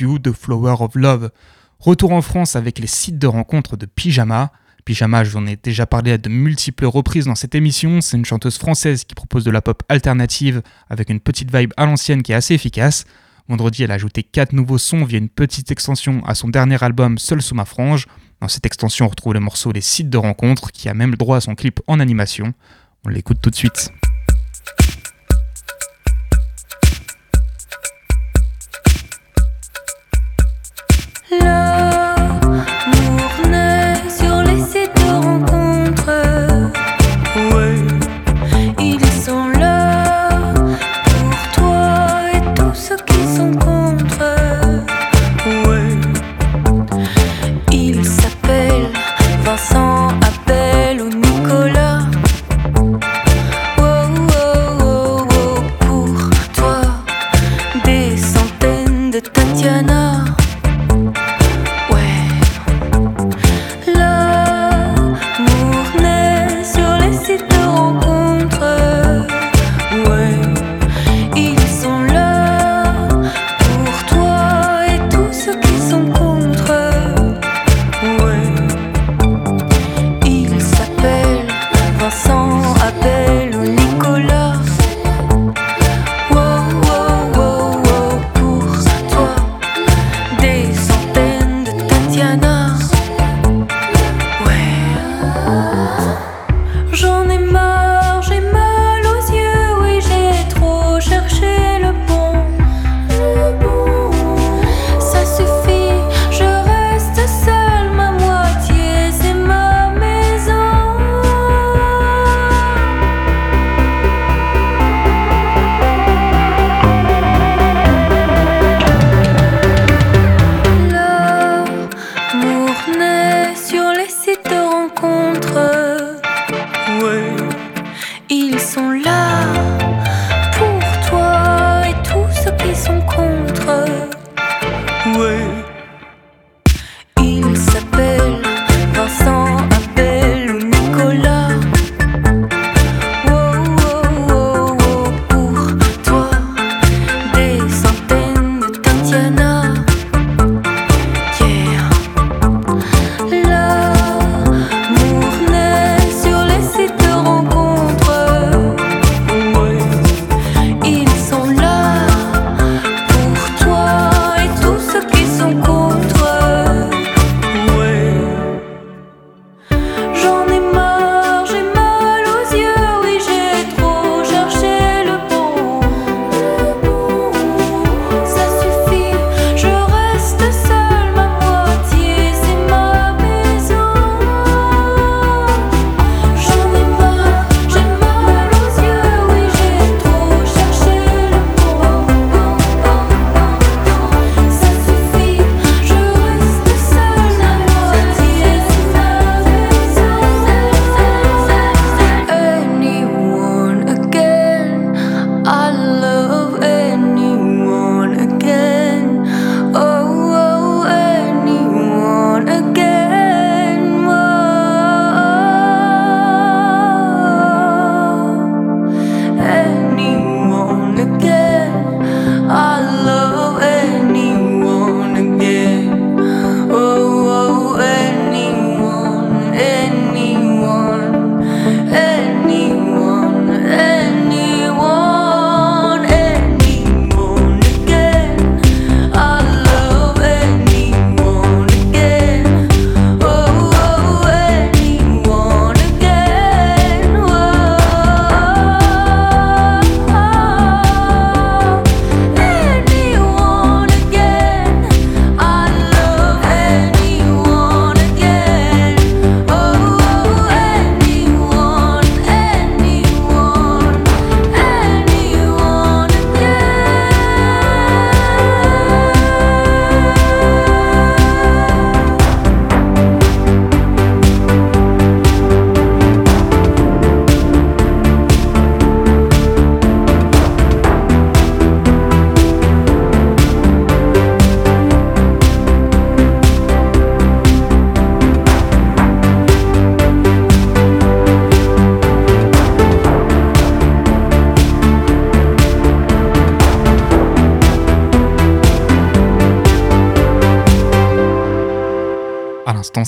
You 0.00 0.18
de 0.18 0.32
Flower 0.32 0.76
of 0.80 0.94
Love. 0.94 1.30
Retour 1.78 2.12
en 2.12 2.22
France 2.22 2.56
avec 2.56 2.78
les 2.78 2.86
sites 2.86 3.18
de 3.18 3.26
rencontres 3.26 3.76
de 3.76 3.86
Pyjama. 3.86 4.52
Pyjama, 4.84 5.24
j'en 5.24 5.46
ai 5.46 5.56
déjà 5.56 5.86
parlé 5.86 6.12
à 6.12 6.18
de 6.18 6.28
multiples 6.28 6.86
reprises 6.86 7.26
dans 7.26 7.34
cette 7.34 7.54
émission. 7.54 8.00
C'est 8.00 8.16
une 8.16 8.24
chanteuse 8.24 8.58
française 8.58 9.04
qui 9.04 9.14
propose 9.14 9.44
de 9.44 9.50
la 9.50 9.60
pop 9.60 9.82
alternative 9.88 10.62
avec 10.88 11.10
une 11.10 11.20
petite 11.20 11.54
vibe 11.54 11.72
à 11.76 11.86
l'ancienne 11.86 12.22
qui 12.22 12.32
est 12.32 12.34
assez 12.34 12.54
efficace. 12.54 13.04
Vendredi, 13.48 13.82
elle 13.82 13.90
a 13.90 13.94
ajouté 13.94 14.22
4 14.22 14.52
nouveaux 14.52 14.78
sons 14.78 15.04
via 15.04 15.18
une 15.18 15.28
petite 15.28 15.70
extension 15.70 16.24
à 16.26 16.34
son 16.34 16.48
dernier 16.48 16.82
album 16.82 17.18
Seul 17.18 17.42
sous 17.42 17.54
ma 17.54 17.64
frange. 17.64 18.06
Dans 18.40 18.48
cette 18.48 18.66
extension, 18.66 19.06
on 19.06 19.08
retrouve 19.08 19.34
le 19.34 19.40
morceau 19.40 19.72
Les 19.72 19.80
sites 19.80 20.10
de 20.10 20.18
rencontres 20.18 20.70
qui 20.72 20.88
a 20.88 20.94
même 20.94 21.10
le 21.10 21.16
droit 21.16 21.36
à 21.36 21.40
son 21.40 21.54
clip 21.54 21.80
en 21.86 22.00
animation. 22.00 22.52
On 23.04 23.08
l'écoute 23.08 23.38
tout 23.42 23.50
de 23.50 23.56
suite. 23.56 23.90
Love 31.30 31.57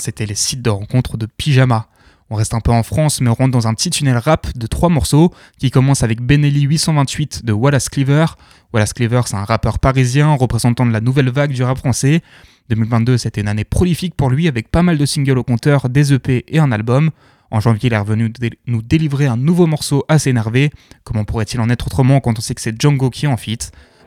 c'était 0.01 0.25
les 0.25 0.35
sites 0.35 0.61
de 0.61 0.69
rencontre 0.69 1.17
de 1.17 1.25
Pyjama. 1.25 1.87
On 2.29 2.35
reste 2.35 2.53
un 2.53 2.61
peu 2.61 2.71
en 2.71 2.83
France, 2.83 3.19
mais 3.19 3.29
on 3.29 3.33
rentre 3.33 3.51
dans 3.51 3.67
un 3.67 3.73
petit 3.73 3.89
tunnel 3.89 4.17
rap 4.17 4.57
de 4.57 4.65
trois 4.65 4.87
morceaux 4.87 5.33
qui 5.59 5.69
commence 5.69 6.01
avec 6.01 6.21
Benelli 6.21 6.61
828 6.61 7.45
de 7.45 7.51
Wallace 7.51 7.89
Cleaver. 7.89 8.25
Wallace 8.73 8.93
Cleaver, 8.93 9.21
c'est 9.25 9.35
un 9.35 9.43
rappeur 9.43 9.79
parisien 9.79 10.33
représentant 10.33 10.85
de 10.85 10.91
la 10.91 11.01
nouvelle 11.01 11.29
vague 11.29 11.51
du 11.51 11.61
rap 11.61 11.77
français. 11.77 12.21
2022, 12.69 13.17
c'était 13.17 13.41
une 13.41 13.49
année 13.49 13.65
prolifique 13.65 14.15
pour 14.15 14.29
lui 14.29 14.47
avec 14.47 14.69
pas 14.69 14.81
mal 14.81 14.97
de 14.97 15.05
singles 15.05 15.37
au 15.37 15.43
compteur, 15.43 15.89
des 15.89 16.13
EP 16.13 16.45
et 16.47 16.59
un 16.59 16.71
album. 16.71 17.11
En 17.51 17.59
janvier, 17.59 17.87
il 17.87 17.93
est 17.93 17.97
revenu 17.97 18.31
nous 18.65 18.81
délivrer 18.81 19.27
un 19.27 19.35
nouveau 19.35 19.67
morceau 19.67 20.05
assez 20.07 20.29
énervé. 20.29 20.71
Comment 21.03 21.25
pourrait-il 21.25 21.59
en 21.59 21.69
être 21.69 21.87
autrement 21.87 22.21
quand 22.21 22.39
on 22.39 22.41
sait 22.41 22.55
que 22.55 22.61
c'est 22.61 22.81
Django 22.81 23.09
qui 23.09 23.25
est 23.25 23.29
en 23.29 23.35
fit? 23.35 23.59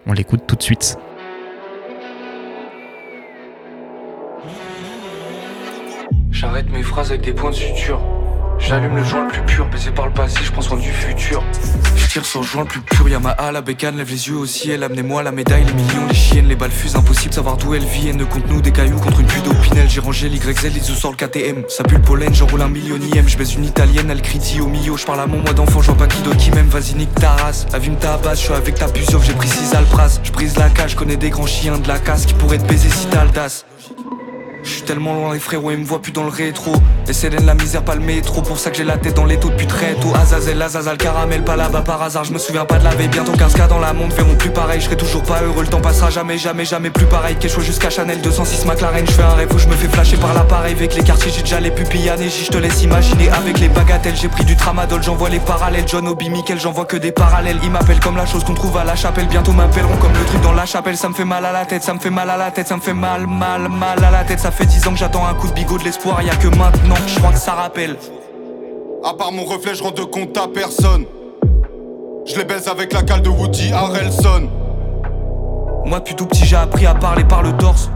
On 0.07 0.15
l'écoute 0.15 0.47
tout 0.47 0.57
de 0.57 0.63
suite. 0.63 0.97
J'arrête 6.45 6.71
mes 6.71 6.83
phrases 6.83 7.09
avec 7.09 7.23
des 7.23 7.33
points 7.33 7.53
de 7.53 7.55
suture. 7.55 7.99
J'allume 8.59 8.97
le 8.97 9.03
joint 9.03 9.25
le 9.25 9.33
plus 9.33 9.43
pur, 9.43 9.67
baisé 9.67 9.91
par 9.91 10.05
le 10.07 10.13
passé, 10.13 10.41
je 10.43 10.53
pense 10.53 10.71
en 10.71 10.77
du 10.77 10.91
futur. 10.91 11.43
Je 11.97 12.07
tire 12.07 12.25
sur 12.27 12.41
le 12.41 12.47
joint 12.47 12.65
le 12.65 12.69
plus 12.69 12.83
pur, 12.83 13.09
Yamaha, 13.09 13.51
la 13.51 13.63
bécane, 13.63 13.97
lève 13.97 14.11
les 14.11 14.29
yeux 14.29 14.37
au 14.37 14.45
ciel, 14.45 14.83
amenez-moi 14.83 15.23
la 15.23 15.33
médaille, 15.33 15.65
les 15.65 15.73
millions, 15.73 16.07
les 16.07 16.15
chiennes, 16.15 16.47
les 16.47 16.55
balles 16.55 16.71
fusent, 16.71 16.97
impossible 16.97 17.33
savoir 17.33 17.57
d'où 17.57 17.75
elles 17.75 17.83
viennent, 17.83 18.19
de 18.19 18.25
contre 18.27 18.47
nous 18.49 18.61
des 18.61 18.73
cailloux 18.73 18.99
contre 18.99 19.21
une 19.21 19.27
pluie 19.27 19.41
d'opinel, 19.41 19.89
j'ai 19.89 20.01
rangé 20.01 20.29
l'YZ, 20.29 20.65
les 20.65 20.81
sous 20.81 20.95
sur 20.95 21.11
le 21.11 21.17
KTM, 21.17 21.65
ça 21.69 21.83
pue 21.83 21.95
le 21.95 22.03
pollen, 22.03 22.35
j'enroule 22.35 22.61
un 22.61 22.69
millionième, 22.69 23.27
je 23.27 23.39
baise 23.39 23.55
une 23.55 23.65
italienne, 23.65 24.11
elle 24.11 24.21
crie 24.21 24.61
au 24.61 24.67
milieu, 24.67 24.99
je 24.99 25.07
parle 25.07 25.21
à 25.21 25.27
mon 25.27 25.39
moi 25.39 25.55
d'enfant, 25.55 25.81
je 25.81 25.87
vois 25.87 25.97
pas 25.97 26.09
qui 26.09 26.21
d'autre 26.21 26.37
qui 26.37 26.51
m'aime, 26.51 26.69
vas-y 26.69 26.95
nique 26.95 27.15
ta 27.15 27.31
race, 27.31 27.67
avime 27.73 27.97
ta 27.97 28.19
base, 28.19 28.41
je 28.41 28.45
suis 28.45 28.55
avec 28.55 28.75
ta 28.75 28.87
puce, 28.89 29.09
j'ai 29.23 29.33
pris 29.33 29.49
6 29.49 29.75
alpras, 29.75 30.21
je 30.23 30.31
brise 30.31 30.59
la 30.59 30.69
cage, 30.69 30.95
connais 30.95 31.17
des 31.17 31.31
grands 31.31 31.47
chiens 31.47 31.79
de 31.79 31.89
la 31.89 31.99
casse 31.99 32.27
qui 32.27 32.35
pourraient 32.35 32.59
te 32.59 32.69
baiser 32.69 32.91
si 32.91 33.07
t'as. 33.07 33.25
Je 34.65 34.71
suis 34.71 34.83
tellement 34.83 35.15
loin 35.15 35.35
les 35.35 35.41
frérots, 35.41 35.71
ils 35.73 35.79
me 35.79 35.85
voient 35.85 36.01
plus 36.01 36.13
dans 36.13 36.23
le 36.23 36.31
rétro. 36.31 36.73
Et 37.07 37.31
la 37.45 37.55
misère, 37.55 37.83
pas 37.83 37.95
le 37.95 38.01
métro. 38.01 38.41
Pour 38.41 38.59
ça 38.59 38.71
que 38.71 38.77
j'ai 38.77 38.85
la 38.85 38.97
tête 38.97 39.15
dans 39.15 39.27
les 39.27 39.39
taux 39.39 39.51
depuis 39.51 39.67
très 39.67 39.95
tôt. 39.95 40.13
Azazel, 40.15 40.61
Azazel, 40.61 40.97
caramel, 40.97 41.45
pas 41.45 41.57
là-bas 41.57 41.83
par 41.83 42.01
hasard. 42.03 42.25
Je 42.25 42.33
me 42.33 42.39
souviens 42.39 42.65
pas 42.65 42.79
de 42.79 42.85
la 42.85 42.95
veille. 42.95 43.09
Bientôt 43.09 43.33
15K 43.33 43.69
dans 43.69 43.79
la 43.79 43.93
monde 43.93 44.13
verront 44.13 44.35
plus 44.37 44.51
pareil. 44.51 44.81
Je 44.81 44.87
serai 44.87 44.97
toujours 44.97 45.23
pas 45.23 45.43
heureux, 45.43 45.63
le 45.63 45.69
temps 45.69 45.81
passera 45.81 46.09
jamais, 46.11 46.39
jamais, 46.39 46.65
jamais 46.65 46.91
plus 46.91 47.05
pareil. 47.07 47.37
Chose 47.47 47.65
jusqu'à 47.65 47.91
Chanel 47.91 48.23
206 48.23 48.65
McLaren. 48.65 49.07
Je 49.07 49.13
fais 49.13 49.23
un 49.23 49.35
rêve 49.35 49.53
où 49.55 49.59
je 49.59 49.69
me 49.69 49.75
fais 49.75 49.89
flasher 49.89 50.17
par 50.17 50.33
l'appareil. 50.33 50.75
Avec 50.75 50.95
les 50.95 51.03
quartiers, 51.03 51.31
j'ai 51.31 51.43
déjà 51.43 51.61
les 51.61 51.71
pupilles 51.71 52.11
Je 52.19 52.51
te 52.51 52.57
laisse 52.57 52.83
imaginer 52.83 53.29
avec 53.31 53.59
les 53.59 53.69
bagatelles. 53.69 54.17
J'ai 54.17 54.29
pris 54.29 54.45
du 54.45 54.57
tramadol, 54.57 55.03
j'envoie 55.03 55.29
les 55.29 55.41
parallèles. 55.41 55.85
John 55.87 56.09
Obi, 56.09 56.31
Michael, 56.31 56.59
j'envoie 56.59 56.87
que 56.87 56.97
des 56.97 57.13
parallèles. 57.13 57.59
Ils 57.63 57.71
m'appellent 57.71 58.01
comme 58.01 58.17
la 58.17 58.27
chose 58.27 58.45
qu'on 58.45 58.55
trouve 58.55 58.77
à 58.79 58.85
la 58.85 58.97
chapelle. 58.97 59.27
Bientôt 59.27 59.53
m'appelleront 59.53 59.97
comme 59.97 60.13
le 60.13 60.25
truc 60.25 60.41
dans 60.41 60.53
la 60.53 60.65
chapelle. 60.65 60.97
Ça 60.97 61.09
me 61.09 61.15
fait 61.15 61.25
mal 61.25 61.45
à 61.45 61.53
la 61.53 61.67
tête, 61.67 61.83
ça 61.83 61.93
me 61.93 61.99
fait 61.99 62.11
mal 62.11 62.31
à 62.31 62.37
la 62.37 62.51
tête, 62.51 62.69
ça 62.69 62.77
me 62.77 62.81
fait 62.81 62.95
mal, 62.95 63.27
mal, 63.27 63.69
mal 63.69 64.03
à 64.03 64.11
la 64.11 64.25
tête. 64.25 64.41
Fait 64.55 64.67
10 64.67 64.87
ans 64.87 64.93
que 64.93 64.99
j'attends 64.99 65.27
un 65.27 65.35
coup 65.35 65.49
de 65.49 65.53
bigot 65.53 65.79
de 65.79 65.85
l'espoir, 65.85 66.23
y 66.23 66.31
a 66.31 66.37
que 66.37 66.47
maintenant, 66.47 66.95
je 67.09 67.19
crois 67.19 67.33
que 67.33 67.39
ça 67.39 67.55
rappelle. 67.55 67.97
À 69.05 69.13
part 69.15 69.33
mon 69.33 69.45
reflet, 69.45 69.75
je 69.75 69.83
rends 69.83 69.91
de 69.91 70.05
compte 70.05 70.37
à 70.39 70.47
personne. 70.47 71.07
Je 72.25 72.37
les 72.37 72.45
baise 72.45 72.69
avec 72.69 72.93
la 72.93 73.03
cale 73.03 73.23
de 73.23 73.29
Woody 73.29 73.73
Harrelson. 73.73 74.49
Moi, 75.85 75.99
depuis 75.99 76.15
tout 76.15 76.27
petit, 76.27 76.45
j'ai 76.45 76.57
appris 76.57 76.87
à 76.87 76.95
parler 76.95 77.25
par 77.25 77.43
le 77.43 77.53
torse. 77.57 77.91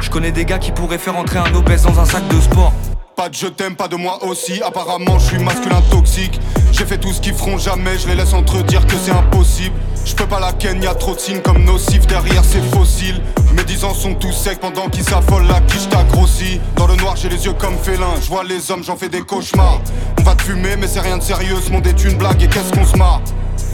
Je 0.00 0.08
connais 0.08 0.30
des 0.30 0.44
gars 0.44 0.58
qui 0.58 0.70
pourraient 0.70 0.98
faire 0.98 1.16
entrer 1.16 1.38
un 1.38 1.52
obèse 1.54 1.82
dans 1.82 1.98
un 1.98 2.04
sac 2.04 2.26
de 2.28 2.40
sport. 2.40 2.72
Pas 3.16 3.30
de 3.30 3.34
je 3.34 3.46
t'aime, 3.46 3.76
pas 3.76 3.88
de 3.88 3.96
moi 3.96 4.22
aussi. 4.24 4.60
Apparemment, 4.62 5.18
je 5.18 5.24
suis 5.24 5.38
masculin 5.38 5.80
toxique. 5.90 6.38
J'ai 6.72 6.84
fait 6.84 6.98
tout 6.98 7.14
ce 7.14 7.20
qu'ils 7.22 7.32
feront 7.32 7.56
jamais, 7.56 7.98
je 7.98 8.06
les 8.08 8.14
laisse 8.14 8.34
entre 8.34 8.62
dire 8.62 8.86
que 8.86 8.94
c'est 9.02 9.10
impossible. 9.10 9.74
Je 10.04 10.14
peux 10.14 10.26
pas 10.26 10.38
la 10.38 10.52
ken, 10.52 10.82
y 10.82 10.86
a 10.86 10.94
trop 10.94 11.14
de 11.14 11.18
signes 11.18 11.40
comme 11.40 11.64
nocifs 11.64 12.06
derrière 12.06 12.44
ces 12.44 12.60
fossiles. 12.60 13.22
Mes 13.54 13.64
dix 13.64 13.84
ans 13.84 13.94
sont 13.94 14.14
tous 14.14 14.32
secs 14.32 14.60
pendant 14.60 14.90
qu'ils 14.90 15.04
s'affolent, 15.04 15.46
la 15.46 15.62
quiche 15.62 15.88
t'a 15.88 16.04
grossi. 16.04 16.60
Dans 16.76 16.86
le 16.86 16.96
noir, 16.96 17.16
j'ai 17.16 17.30
les 17.30 17.46
yeux 17.46 17.54
comme 17.54 17.78
félin. 17.78 18.14
Je 18.20 18.28
vois 18.28 18.44
les 18.44 18.70
hommes, 18.70 18.84
j'en 18.84 18.96
fais 18.96 19.08
des 19.08 19.22
cauchemars. 19.22 19.80
On 20.20 20.22
va 20.22 20.34
te 20.34 20.42
fumer, 20.42 20.76
mais 20.76 20.86
c'est 20.86 21.00
rien 21.00 21.16
de 21.16 21.22
sérieux. 21.22 21.56
Ce 21.64 21.72
monde 21.72 21.86
est 21.86 22.04
une 22.04 22.18
blague 22.18 22.42
et 22.42 22.48
qu'est-ce 22.48 22.70
qu'on 22.70 22.84
se 22.84 22.98
marre? 22.98 23.22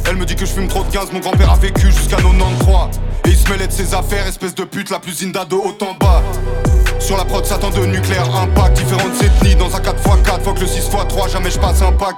Elle 0.06 0.16
me 0.16 0.24
dit 0.26 0.34
que 0.34 0.44
je 0.44 0.52
fume 0.52 0.68
trop 0.68 0.82
de 0.82 0.90
15, 0.90 1.12
mon 1.12 1.20
grand-père 1.20 1.50
a 1.52 1.56
vécu 1.56 1.86
jusqu'à 1.86 2.16
93. 2.16 3.00
Et 3.26 3.30
il 3.30 3.36
se 3.36 3.48
mêlait 3.50 3.66
de 3.66 3.72
ses 3.72 3.94
affaires, 3.94 4.26
espèce 4.26 4.54
de 4.54 4.64
pute, 4.64 4.90
la 4.90 4.98
plus 4.98 5.22
inda 5.24 5.44
de 5.44 5.54
haut 5.54 5.76
en 5.80 5.94
bas. 5.94 6.22
Sur 6.98 7.16
la 7.16 7.24
prod, 7.24 7.44
Satan 7.44 7.70
de 7.70 7.86
nucléaire 7.86 8.34
impact. 8.34 8.76
Différentes 8.78 9.22
ethnies 9.22 9.54
dans 9.56 9.74
un 9.74 9.80
4x4, 9.80 10.40
faut 10.42 10.54
que 10.54 10.60
le 10.60 10.66
6x3, 10.66 11.30
jamais 11.30 11.50
je 11.50 11.58
passe 11.58 11.82
un 11.82 11.92
pack. 11.92 12.14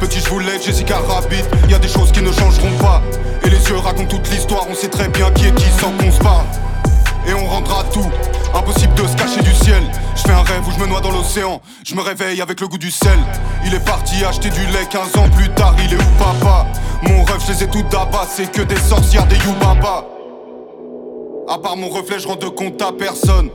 Petit, 0.00 0.20
je 0.20 0.28
voulais 0.28 0.60
Jessica 0.62 0.98
Rabbit. 0.98 1.44
Y 1.68 1.74
a 1.74 1.78
des 1.78 1.88
choses 1.88 2.12
qui 2.12 2.22
ne 2.22 2.32
changeront 2.32 2.76
pas. 2.78 3.02
Et 3.44 3.50
les 3.50 3.62
yeux 3.68 3.76
racontent 3.76 4.16
toute 4.16 4.30
l'histoire, 4.30 4.66
on 4.68 4.74
sait 4.74 4.88
très 4.88 5.08
bien 5.08 5.30
qui 5.32 5.46
est 5.46 5.54
qui 5.54 5.68
sans 5.78 5.90
qu'on 5.92 6.12
se 6.12 6.20
parle. 6.20 6.44
Et 7.26 7.34
on 7.34 7.46
rendra 7.46 7.84
tout. 7.92 8.08
Impossible 8.54 8.94
de 8.94 9.06
se 9.06 9.16
cacher 9.16 9.42
du 9.42 9.54
ciel. 9.54 9.82
Je 10.16 10.22
fais 10.22 10.32
un 10.32 10.42
rêve 10.42 10.66
où 10.66 10.70
je 10.72 10.78
me 10.80 10.86
noie 10.86 11.00
dans 11.00 11.12
l'océan. 11.12 11.60
Je 11.84 11.94
me 11.94 12.00
réveille 12.02 12.40
avec 12.40 12.60
le 12.60 12.68
goût 12.68 12.78
du 12.78 12.90
sel. 12.90 13.18
Il 13.64 13.74
est 13.74 13.84
parti 13.84 14.24
acheter 14.24 14.50
du 14.50 14.66
lait 14.66 14.86
15 14.90 15.16
ans 15.16 15.28
plus 15.36 15.48
tard. 15.50 15.74
Il 15.78 15.92
est 15.92 15.96
où 15.96 16.18
papa? 16.18 16.66
Mon 17.02 17.22
rêve, 17.24 17.40
je 17.46 17.52
les 17.52 17.64
ai. 17.64 17.68
C'est 18.28 18.50
que 18.52 18.62
des 18.62 18.76
sorcières, 18.76 19.26
des 19.26 19.36
youbaba. 19.36 20.06
À 21.48 21.58
part 21.58 21.76
mon 21.76 21.88
reflet, 21.88 22.18
je 22.18 22.28
rends 22.28 22.36
compte 22.36 22.80
à 22.80 22.92
personne. 22.92 23.50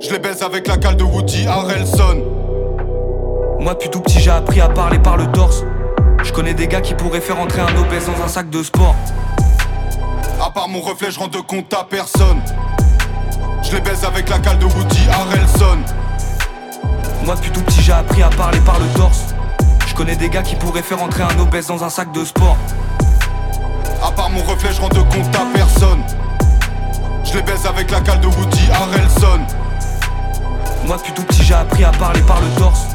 Je 0.00 0.10
les 0.10 0.18
baise 0.18 0.42
avec 0.42 0.66
la 0.66 0.78
cale 0.78 0.96
de 0.96 1.04
Woody 1.04 1.46
Harrelson. 1.46 2.24
Moi, 3.58 3.74
depuis 3.74 3.90
tout 3.90 4.00
petit, 4.00 4.18
j'ai 4.18 4.30
appris 4.30 4.60
à 4.60 4.68
parler 4.68 4.98
par 4.98 5.18
le 5.18 5.30
torse. 5.30 5.62
Je 6.24 6.32
connais 6.32 6.54
des 6.54 6.68
gars 6.68 6.80
qui 6.80 6.94
pourraient 6.94 7.20
faire 7.20 7.38
entrer 7.38 7.60
un 7.60 7.76
obèse 7.76 8.06
dans 8.06 8.24
un 8.24 8.28
sac 8.28 8.48
de 8.48 8.62
sport. 8.62 8.94
À 10.50 10.52
part 10.52 10.68
mon 10.68 10.80
reflet, 10.80 11.12
je 11.12 11.18
rends 11.20 11.28
de 11.28 11.38
compte 11.38 11.72
à 11.72 11.86
personne. 11.88 12.42
Je 13.62 13.70
les 13.70 13.80
baise 13.80 14.04
avec 14.04 14.28
la 14.28 14.40
cale 14.40 14.58
de 14.58 14.64
Woody 14.64 15.08
Harrelson. 15.08 15.78
Moi, 17.24 17.36
depuis 17.36 17.52
tout 17.52 17.62
petit, 17.62 17.80
j'ai 17.80 17.92
appris 17.92 18.20
à 18.20 18.30
parler 18.30 18.58
par 18.58 18.80
le 18.80 18.86
torse. 18.98 19.26
Je 19.86 19.94
connais 19.94 20.16
des 20.16 20.28
gars 20.28 20.42
qui 20.42 20.56
pourraient 20.56 20.82
faire 20.82 21.00
entrer 21.00 21.22
un 21.22 21.38
obèse 21.38 21.68
dans 21.68 21.84
un 21.84 21.88
sac 21.88 22.10
de 22.10 22.24
sport. 22.24 22.56
À 24.04 24.10
part 24.10 24.28
mon 24.30 24.42
reflet, 24.42 24.72
je 24.72 24.80
rends 24.80 24.88
de 24.88 25.02
compte 25.02 25.36
à 25.36 25.46
personne. 25.54 26.02
Je 27.22 27.34
les 27.34 27.42
baise 27.42 27.64
avec 27.64 27.88
la 27.92 28.00
cale 28.00 28.18
de 28.18 28.26
Woody 28.26 28.68
Harrelson. 28.72 29.46
Moi, 30.84 30.96
depuis 30.96 31.12
tout 31.12 31.22
petit, 31.22 31.44
j'ai 31.44 31.54
appris 31.54 31.84
à 31.84 31.92
parler 31.92 32.22
par 32.22 32.40
le 32.40 32.48
torse. 32.58 32.86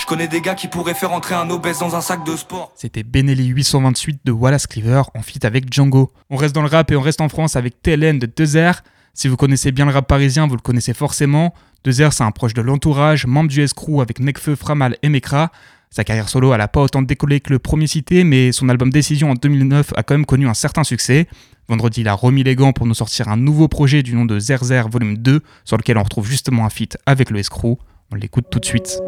Je 0.00 0.06
connais 0.06 0.28
des 0.28 0.40
gars 0.40 0.54
qui 0.54 0.66
pourraient 0.66 0.94
faire 0.94 1.12
entrer 1.12 1.34
un 1.34 1.50
obèse 1.50 1.80
dans 1.80 1.94
un 1.94 2.00
sac 2.00 2.24
de 2.24 2.34
sport. 2.34 2.72
C'était 2.74 3.02
Benelli 3.02 3.48
828 3.48 4.22
de 4.24 4.32
Wallace 4.32 4.66
Cleaver 4.66 5.02
en 5.14 5.20
feat 5.20 5.44
avec 5.44 5.70
Django. 5.70 6.10
On 6.30 6.36
reste 6.36 6.54
dans 6.54 6.62
le 6.62 6.68
rap 6.68 6.90
et 6.90 6.96
on 6.96 7.02
reste 7.02 7.20
en 7.20 7.28
France 7.28 7.54
avec 7.54 7.82
TLN 7.82 8.18
de 8.18 8.26
Dezer. 8.34 8.82
Si 9.12 9.28
vous 9.28 9.36
connaissez 9.36 9.72
bien 9.72 9.84
le 9.84 9.92
rap 9.92 10.08
parisien, 10.08 10.46
vous 10.46 10.54
le 10.54 10.62
connaissez 10.62 10.94
forcément. 10.94 11.52
Dezer, 11.84 12.14
c'est 12.14 12.24
un 12.24 12.30
proche 12.30 12.54
de 12.54 12.62
l'entourage, 12.62 13.26
membre 13.26 13.50
du 13.50 13.60
S-Crew 13.60 14.00
avec 14.00 14.20
Nekfeu, 14.20 14.56
Framal 14.56 14.96
et 15.02 15.10
Mekra. 15.10 15.52
Sa 15.90 16.02
carrière 16.02 16.30
solo, 16.30 16.54
elle 16.54 16.62
a 16.62 16.68
pas 16.68 16.80
autant 16.80 17.02
décollé 17.02 17.40
que 17.40 17.50
le 17.50 17.58
premier 17.58 17.86
cité, 17.86 18.24
mais 18.24 18.52
son 18.52 18.70
album 18.70 18.88
Décision 18.88 19.30
en 19.30 19.34
2009 19.34 19.92
a 19.96 20.02
quand 20.02 20.14
même 20.14 20.24
connu 20.24 20.48
un 20.48 20.54
certain 20.54 20.82
succès. 20.82 21.28
Vendredi, 21.68 22.00
il 22.00 22.08
a 22.08 22.14
remis 22.14 22.42
les 22.42 22.56
gants 22.56 22.72
pour 22.72 22.86
nous 22.86 22.94
sortir 22.94 23.28
un 23.28 23.36
nouveau 23.36 23.68
projet 23.68 24.02
du 24.02 24.14
nom 24.14 24.24
de 24.24 24.38
Zerzer 24.38 24.88
Volume 24.88 25.18
2, 25.18 25.42
sur 25.66 25.76
lequel 25.76 25.98
on 25.98 26.02
retrouve 26.02 26.26
justement 26.26 26.64
un 26.64 26.70
feat 26.70 26.96
avec 27.04 27.28
le 27.28 27.38
Escrew. 27.38 27.76
On 28.10 28.14
l'écoute 28.14 28.46
tout 28.50 28.60
de 28.60 28.64
suite. 28.64 28.98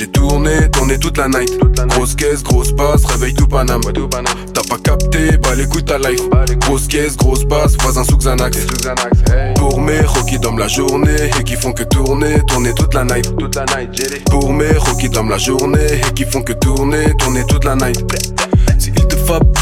J'ai 0.00 0.06
tourné, 0.06 0.70
tourné 0.70 0.98
toute 0.98 1.18
la 1.18 1.28
night. 1.28 1.60
Grosse 1.88 2.14
caisse, 2.14 2.42
grosse 2.42 2.72
basse, 2.72 3.04
réveille 3.04 3.34
tout 3.34 3.46
Paname. 3.46 3.82
T'as 3.82 4.62
pas 4.62 4.78
capté, 4.82 5.36
bah 5.36 5.54
l'écoute 5.54 5.84
ta 5.84 5.98
life. 5.98 6.22
Grosse 6.60 6.86
caisse, 6.86 7.18
grosse 7.18 7.44
basse, 7.44 7.76
voisin 7.82 8.02
sous 8.02 8.16
Xanax. 8.16 8.56
Pour 9.56 9.78
mes 9.78 10.00
qui 10.26 10.38
dorment 10.38 10.60
la 10.60 10.68
journée 10.68 11.28
et 11.38 11.44
qui 11.44 11.54
font 11.54 11.72
que 11.72 11.82
tourner, 11.82 12.40
tourner 12.46 12.72
toute 12.72 12.94
la 12.94 13.04
night. 13.04 13.30
Pour 14.30 14.54
mes 14.54 14.70
qui 14.98 15.10
dorment 15.10 15.30
la 15.30 15.38
journée 15.38 16.00
et 16.08 16.14
qui 16.14 16.24
font 16.24 16.40
que 16.40 16.54
tourner, 16.54 17.14
tourner 17.18 17.44
toute 17.46 17.64
la 17.66 17.76
night. 17.76 18.02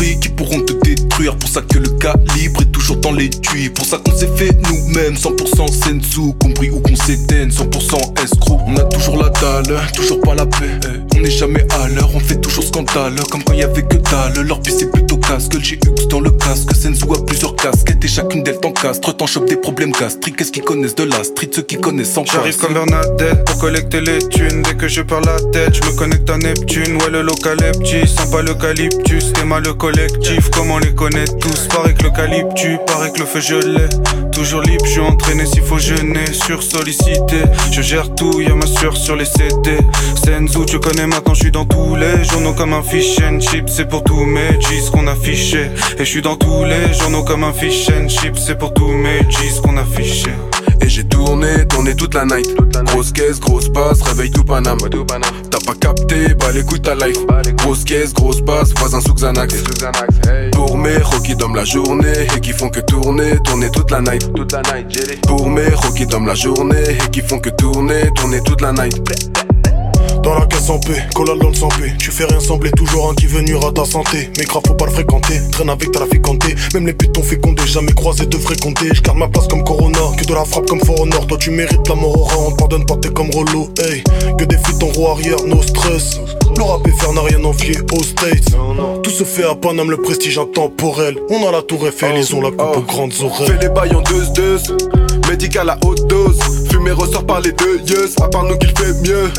Ils 0.01 0.35
pourront 0.35 0.61
te 0.61 0.73
détruire. 0.85 1.37
Pour 1.37 1.49
ça 1.49 1.61
que 1.61 1.79
le 1.79 1.89
calibre 1.91 2.63
est 2.63 2.73
toujours 2.73 2.97
dans 2.97 3.13
l'étui. 3.13 3.69
Pour 3.71 3.85
ça 3.85 3.99
qu'on 3.99 4.17
s'est 4.17 4.31
fait 4.37 4.51
nous-mêmes, 4.69 5.15
100% 5.15 5.69
sensu. 5.69 6.33
Compris 6.41 6.71
ou 6.71 6.81
qu'on 6.81 6.97
s'éteigne, 6.97 7.51
100% 7.51 8.23
escroc. 8.23 8.61
On 8.67 8.77
a 8.77 8.85
toujours 8.85 9.23
la 9.23 9.29
dalle, 9.31 9.81
toujours 9.95 10.21
pas 10.21 10.35
la 10.35 10.47
paix. 10.47 10.79
On 11.17 11.21
n'est 11.21 11.31
jamais 11.31 11.67
à 11.83 11.89
l'heure, 11.89 12.11
on 12.15 12.21
fait 12.21 12.41
toujours 12.41 12.65
scandale. 12.65 13.15
Comme 13.31 13.43
quand 13.43 13.55
y 13.55 13.63
avait 13.63 13.83
que 13.83 13.97
dalle, 13.97 14.47
leur 14.47 14.61
vie 14.63 14.73
c'est 14.79 14.91
plutôt 14.91 15.08
casque. 15.21 15.55
Le 15.55 15.61
GX 15.61 16.09
dans 16.09 16.21
le 16.21 16.31
casque, 16.31 16.75
Sensu 16.75 17.05
a 17.11 17.25
plusieurs 17.25 17.55
casquettes 17.57 18.05
et 18.05 18.09
chacune 18.09 18.43
d'elles 18.43 18.61
t'encastre. 18.61 19.17
T'en 19.17 19.27
chope 19.27 19.49
des 19.49 19.57
problèmes 19.57 19.93
gastriques. 19.93 20.37
Qu'est-ce 20.37 20.53
qu'ils 20.53 20.63
connaissent 20.63 20.95
de 20.95 21.05
la 21.05 21.25
street, 21.25 21.51
ceux 21.55 21.63
qui 21.63 21.77
connaissent 21.77 22.13
sans 22.13 22.25
J'arrive 22.25 22.57
comme 22.57 22.75
Bernadette 22.75 23.45
pour 23.45 23.59
collecter 23.59 24.01
les 24.01 24.19
thunes. 24.29 24.63
Dès 24.63 24.75
que 24.75 24.89
je 24.89 25.03
perds 25.03 25.23
la 25.23 25.41
tête, 25.53 25.75
je 25.75 25.83
me 25.83 25.97
connecte 25.97 26.29
à 26.31 26.39
Neptune. 26.39 26.97
Ouais, 27.03 27.11
le 27.11 27.23
local 27.23 27.59
est 27.63 27.79
petit, 27.79 28.07
sympa 28.07 28.43
l'eucalyptus. 28.43 29.33
T'es 29.33 29.45
mal 29.45 29.63
le 29.63 29.75
collectif, 29.75 30.51
comment 30.51 30.79
les 30.79 30.95
connaître 30.95 31.37
tous? 31.39 31.69
Paraît 31.69 31.95
que 31.95 32.05
le 32.05 32.11
calibre 32.11 32.55
tu 32.55 32.79
paraît 32.87 33.13
que 33.13 33.21
le 33.21 33.27
feu 33.27 33.41
l'ai 33.61 34.28
Toujours 34.39 34.63
libre, 34.63 34.85
je 34.87 34.91
suis 34.93 35.01
entraîné 35.01 35.47
s'il 35.47 35.63
faut 35.63 35.79
jeûner 35.79 36.33
Sur 36.33 36.63
sollicité, 36.63 37.43
je 37.73 37.83
gère 37.83 38.15
tout, 38.15 38.41
y'a 38.41 38.55
ma 38.55 38.69
sueur 38.69 38.97
sur 38.97 39.17
les 39.17 39.25
CD 39.25 39.79
Senzu, 40.15 40.65
tu 40.65 40.79
connais 40.79 41.09
maintenant, 41.09 41.35
je 41.35 41.41
suis 41.41 41.51
dans 41.51 41.65
tous 41.65 41.97
les 41.97 42.23
journaux 42.23 42.53
comme 42.53 42.73
un 42.73 42.85
fish 42.85 43.19
and 43.19 43.41
chip 43.41 43.69
C'est 43.69 43.89
pour 43.89 44.05
tous 44.05 44.25
mes 44.25 44.57
G's 44.61 44.91
qu'on 44.91 45.09
affichait 45.09 45.73
Et 45.99 46.05
je 46.05 46.11
suis 46.11 46.23
dans 46.23 46.37
tous 46.37 46.63
les 46.63 46.95
journaux 46.95 47.25
comme 47.25 47.43
un 47.43 47.53
fish 47.53 47.89
and 47.91 48.09
chip 48.09 48.39
C'est 48.39 48.57
pour 48.57 48.73
tous 48.73 48.93
mes 48.93 49.25
G's 49.29 49.59
qu'on 49.61 49.77
affichait 49.77 50.37
Et 50.81 50.89
j'ai 50.89 51.03
tourné, 51.03 51.67
tourné 51.67 51.97
toute 51.97 52.15
la 52.15 52.25
night. 52.25 52.55
Grosse 52.85 53.11
caisse, 53.11 53.41
grosse 53.41 53.69
basse, 53.69 54.03
réveille 54.03 54.31
tout 54.31 54.45
Paname. 54.45 54.79
Pas 55.69 55.75
capté, 55.75 56.33
bah 56.33 56.47
l'écoute 56.51 56.81
ta 56.81 56.95
life. 56.95 57.19
Grosse 57.57 57.85
caisse, 57.85 58.15
grosse 58.15 58.41
basse, 58.41 58.73
voisin 58.79 59.03
sous 59.03 59.13
Xanax. 59.13 59.55
Pour 60.53 60.79
mes 60.79 60.97
qui 61.23 61.37
dorment 61.37 61.57
la 61.57 61.65
journée 61.67 62.27
et 62.35 62.41
qui 62.41 62.53
font 62.53 62.71
que 62.71 62.81
tourner, 62.81 63.39
tourner 63.45 63.71
toute 63.71 63.91
la 63.91 64.01
night. 64.01 64.31
Pour 65.27 65.51
mes 65.51 65.69
qui 65.95 66.07
dorment 66.07 66.29
la 66.29 66.35
journée 66.35 66.97
et 67.05 67.11
qui 67.11 67.21
font 67.21 67.39
que 67.39 67.51
tourner, 67.51 68.11
tourner 68.15 68.41
toute 68.43 68.63
la 68.63 68.73
night. 68.73 68.97
Dans 70.23 70.35
la 70.35 70.47
caisse 70.47 70.69
en 70.69 70.79
paix, 70.79 71.07
collal 71.15 71.39
dans 71.39 71.49
le 71.49 71.55
sang 71.55 71.69
paix. 71.69 71.93
Tu 71.99 72.11
fais 72.11 72.25
rien 72.25 72.41
sembler, 72.41 72.71
toujours 72.73 73.11
un 73.11 73.15
qui 73.15 73.27
venir 73.27 73.65
à 73.65 73.73
ta 73.73 73.85
santé. 73.85 74.31
Mais 74.37 74.45
grave, 74.45 74.63
faut 74.67 74.75
pas 74.75 74.87
le 74.87 74.93
fréquenter, 74.93 75.41
traîne 75.51 75.71
avec 75.71 75.91
traficanté. 75.93 76.55
Même 76.75 76.87
les 76.87 76.93
putes 76.93 77.13
t'ont 77.13 77.23
fécondé, 77.23 77.63
jamais 77.67 77.93
croisé 77.93 78.27
de 78.27 78.37
fréquenter. 78.37 78.89
Je 78.93 79.01
garde 79.01 79.19
ma 79.19 79.29
place 79.29 79.49
comme 79.49 79.65
Corona, 79.65 80.01
que 80.17 80.25
de 80.25 80.35
la 80.35 80.45
frappe 80.45 80.67
comme 80.67 80.81
For 80.81 81.01
Honor. 81.01 81.27
Toi, 81.27 81.39
tu 81.39 81.51
mérites 81.51 81.89
la 81.89 81.95
mort 81.95 82.29
on 82.39 82.53
pardonne 82.53 82.85
pas, 82.85 82.97
t'es 82.97 83.11
comme 83.11 83.31
Rollo. 83.31 83.69
Hey, 83.79 84.03
que 84.37 84.45
des 84.45 84.59
fuites 84.59 84.83
en 84.83 84.87
roue 84.87 85.09
arrière, 85.09 85.39
no 85.47 85.63
stress. 85.63 86.21
Le 86.57 86.63
rap 86.63 86.87
et 86.87 86.93
faire 86.93 87.13
n'a 87.13 87.23
rien 87.23 87.43
envié 87.45 87.77
aux 87.93 88.03
States. 88.03 88.57
Tout 89.03 89.11
se 89.11 89.25
fait 89.25 89.45
à 89.45 89.55
Paname, 89.55 89.91
le 89.91 89.97
prestige 89.99 90.39
intemporel. 90.39 91.17
On 91.31 91.47
a 91.47 91.53
la 91.53 91.63
tour 91.63 91.87
Eiffel, 91.87 92.17
ils 92.17 92.35
ont 92.35 92.41
la 92.41 92.51
coupe 92.51 92.77
aux 92.77 92.83
grandes 92.83 93.15
oreilles. 93.23 93.47
Fais 93.47 93.59
les 93.59 93.69
bails 93.69 93.95
en 93.95 94.03
deux 94.03 94.27
deux 94.35 94.59
Médical 95.29 95.71
à 95.71 95.79
haute 95.85 96.07
dose 96.07 96.58
Ressort 96.93 97.27
par 97.27 97.41
les 97.41 97.53
deux 97.53 97.79
yeux 97.81 98.09
À 98.23 98.29
part 98.29 98.45
nous 98.45 98.57
qu'il 98.57 98.71
fait 98.71 98.93
mieux. 99.03 99.31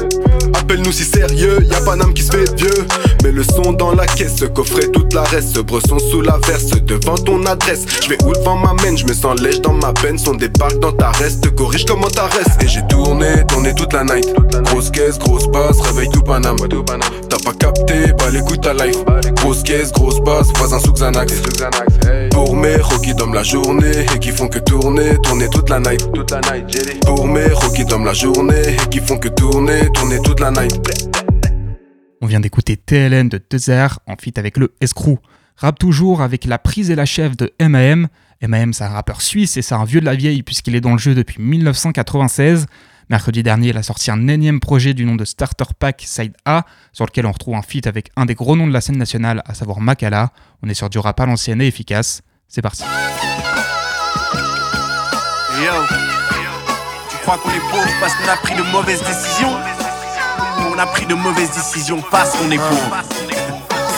Appelle-nous 0.53 0.91
si 0.91 1.03
sérieux 1.03 1.59
Y'a 1.69 1.81
pas 1.81 1.95
d'âme 1.95 2.13
qui 2.13 2.23
se 2.23 2.31
fait 2.31 2.55
vieux. 2.55 2.85
Mais 3.23 3.31
le 3.31 3.43
son 3.43 3.73
dans 3.73 3.93
la 3.93 4.05
caisse 4.05 4.43
coffret 4.53 4.87
toute 4.93 5.13
la 5.13 5.23
reste. 5.23 5.57
Bresson 5.59 5.99
sous 5.99 6.21
la 6.21 6.37
verse 6.45 6.71
Devant 6.83 7.15
ton 7.15 7.45
adresse. 7.45 7.85
Je 8.03 8.09
vais 8.09 8.17
où 8.23 8.31
le 8.31 8.39
vent 8.39 8.57
m'amène 8.57 8.97
Je 8.97 9.05
me 9.05 9.13
sens 9.13 9.39
lèche 9.41 9.61
dans 9.61 9.73
ma 9.73 9.93
peine. 9.93 10.17
Son 10.17 10.35
débarque 10.35 10.79
dans 10.79 10.91
ta 10.91 11.11
reste 11.11 11.49
Corrige 11.55 11.85
comment 11.85 12.09
ta 12.09 12.25
reste. 12.25 12.61
Et 12.61 12.67
j'ai 12.67 12.85
tourné 12.87 13.45
Tourné 13.47 13.73
toute 13.73 13.93
la 13.93 14.03
night. 14.03 14.27
Grosse 14.65 14.91
caisse, 14.91 15.17
grosse 15.17 15.47
basse 15.47 15.79
Réveille 15.81 16.09
tout 16.09 16.21
Paname. 16.21 16.57
T'as 16.57 17.37
pas 17.43 17.53
capté 17.53 18.13
Bah 18.17 18.29
l'écoute 18.31 18.61
ta 18.61 18.73
life 18.73 18.97
Grosse 19.35 19.63
caisse, 19.63 19.91
grosse 19.91 20.19
basse 20.21 20.47
Voisin 20.55 20.79
sous 20.79 20.93
Xanax. 20.93 21.33
Pour 22.31 22.55
mes 22.55 22.77
qui 23.03 23.13
dorment 23.13 23.33
la 23.35 23.43
journée 23.43 24.05
Et 24.13 24.19
qui 24.19 24.31
font 24.31 24.47
que 24.47 24.59
tourner 24.59 25.17
Tourner 25.23 25.49
toute 25.49 25.69
la 25.69 25.79
night. 25.79 26.07
Pour 27.05 27.27
mes 27.27 27.38
qui 27.75 27.85
dorment 27.85 28.05
la 28.05 28.13
journée 28.13 28.73
Et 28.73 28.89
qui 28.89 28.99
font 28.99 29.17
que 29.17 29.29
tourner 29.29 29.89
Tourner 29.93 30.19
toute 30.21 30.39
la 30.39 30.51
night 30.51 31.09
On 32.21 32.25
vient 32.25 32.39
d'écouter 32.39 32.77
TLN 32.77 33.29
de 33.29 33.41
Dezer 33.49 33.99
en 34.07 34.15
feat 34.15 34.37
avec 34.37 34.57
le 34.57 34.73
Escrew. 34.81 35.17
Rap 35.55 35.79
toujours 35.79 36.21
avec 36.21 36.45
la 36.45 36.57
prise 36.57 36.91
et 36.91 36.95
la 36.95 37.05
chef 37.05 37.35
de 37.37 37.51
MAM. 37.59 38.07
MAM, 38.41 38.73
c'est 38.73 38.83
un 38.83 38.89
rappeur 38.89 39.21
suisse 39.21 39.57
et 39.57 39.61
c'est 39.61 39.75
un 39.75 39.85
vieux 39.85 39.99
de 40.01 40.05
la 40.05 40.15
vieille 40.15 40.43
puisqu'il 40.43 40.75
est 40.75 40.81
dans 40.81 40.93
le 40.93 40.97
jeu 40.97 41.15
depuis 41.15 41.41
1996. 41.41 42.65
Mercredi 43.09 43.41
dernier, 43.41 43.69
il 43.69 43.77
a 43.77 43.83
sorti 43.83 44.11
un 44.11 44.27
énième 44.27 44.59
projet 44.59 44.93
du 44.93 45.05
nom 45.05 45.15
de 45.15 45.25
Starter 45.25 45.65
Pack 45.77 46.03
Side 46.05 46.33
A, 46.45 46.65
sur 46.93 47.05
lequel 47.05 47.25
on 47.25 47.31
retrouve 47.31 47.55
un 47.55 47.61
feat 47.61 47.87
avec 47.87 48.11
un 48.15 48.25
des 48.25 48.35
gros 48.35 48.55
noms 48.55 48.67
de 48.67 48.73
la 48.73 48.81
scène 48.81 48.97
nationale, 48.97 49.41
à 49.45 49.53
savoir 49.53 49.81
Makala. 49.81 50.31
On 50.61 50.69
est 50.69 50.73
sur 50.73 50.89
du 50.89 50.99
rap 50.99 51.19
à 51.19 51.25
l'ancienne 51.25 51.61
et 51.61 51.67
efficace. 51.67 52.21
C'est 52.47 52.61
parti. 52.61 52.83
Yo, 55.63 56.08
crois 57.29 57.37
qu'on 57.43 57.55
est 57.55 57.71
pauvre 57.71 57.93
parce 57.99 58.15
qu'on 58.15 58.27
a 58.27 58.37
pris 58.37 58.55
de 58.55 58.63
mauvaises 58.71 59.03
décisions. 59.03 59.55
On 60.71 60.79
a 60.79 60.85
pris 60.87 61.05
de 61.05 61.13
mauvaises 61.13 61.51
décisions 61.51 62.01
parce 62.09 62.31
qu'on 62.31 62.49
est 62.49 62.57
pauvre. 62.57 62.97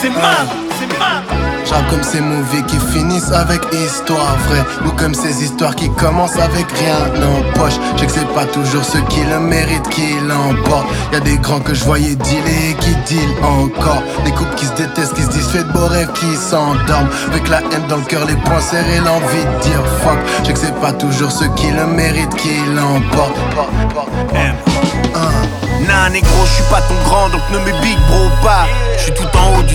C'est 0.02 0.10
mal, 0.10 0.46
c'est 0.78 0.98
mal 0.98 1.51
Comme 1.90 2.02
ces 2.04 2.22
movies 2.22 2.64
qui 2.64 2.78
finissent 2.78 3.32
avec 3.32 3.60
histoire 3.74 4.34
vraie. 4.48 4.64
Ou 4.86 4.90
comme 4.92 5.14
ces 5.14 5.44
histoires 5.44 5.76
qui 5.76 5.90
commencent 5.90 6.38
avec 6.38 6.66
rien 6.78 6.96
en 7.22 7.58
poche. 7.58 7.74
Je 7.98 8.06
que 8.06 8.12
c'est 8.12 8.34
pas 8.34 8.46
toujours 8.46 8.82
ceux 8.82 9.02
qui 9.10 9.20
le 9.24 9.38
méritent 9.38 9.88
qui 9.90 10.14
l'emportent. 10.26 10.86
Y'a 11.12 11.20
des 11.20 11.36
grands 11.36 11.60
que 11.60 11.74
je 11.74 11.84
voyais 11.84 12.14
dealer 12.14 12.70
et 12.70 12.74
qui 12.76 12.94
deal 13.06 13.28
encore. 13.42 14.02
Des 14.24 14.30
couples 14.30 14.54
qui 14.54 14.64
se 14.64 14.72
détestent, 14.72 15.12
qui 15.12 15.22
se 15.22 15.28
disent 15.28 15.48
fait 15.48 15.64
de 15.64 15.72
beaux 15.72 15.86
rêves, 15.86 16.12
qui 16.14 16.34
s'endorment. 16.34 17.10
Avec 17.28 17.48
la 17.48 17.58
haine 17.58 17.86
dans 17.88 17.96
le 17.96 18.04
cœur, 18.04 18.24
les 18.26 18.36
poings 18.36 18.60
serrés, 18.60 19.00
l'envie 19.04 19.44
de 19.44 19.62
dire 19.62 19.84
fuck. 20.02 20.18
Je 20.44 20.52
que 20.52 20.58
c'est 20.58 20.80
pas 20.80 20.92
toujours 20.92 21.30
ceux 21.30 21.48
qui 21.56 21.70
le 21.72 21.86
méritent 21.86 22.34
qui 22.36 22.56
l'emportent. 22.74 23.36
Nah 25.86 26.08
négro, 26.10 26.30
je 26.44 26.62
suis 26.62 26.70
pas 26.70 26.80
ton 26.82 26.94
grand 27.04 27.28
donc 27.28 27.42
ne 27.52 27.58
me 27.58 27.72
big 27.82 27.98
bro 28.08 28.30
pas. 28.42 28.66
Je 28.96 29.02
suis 29.02 29.12
tout 29.12 29.36
en 29.36 29.58
haut 29.58 29.62
du 29.64 29.71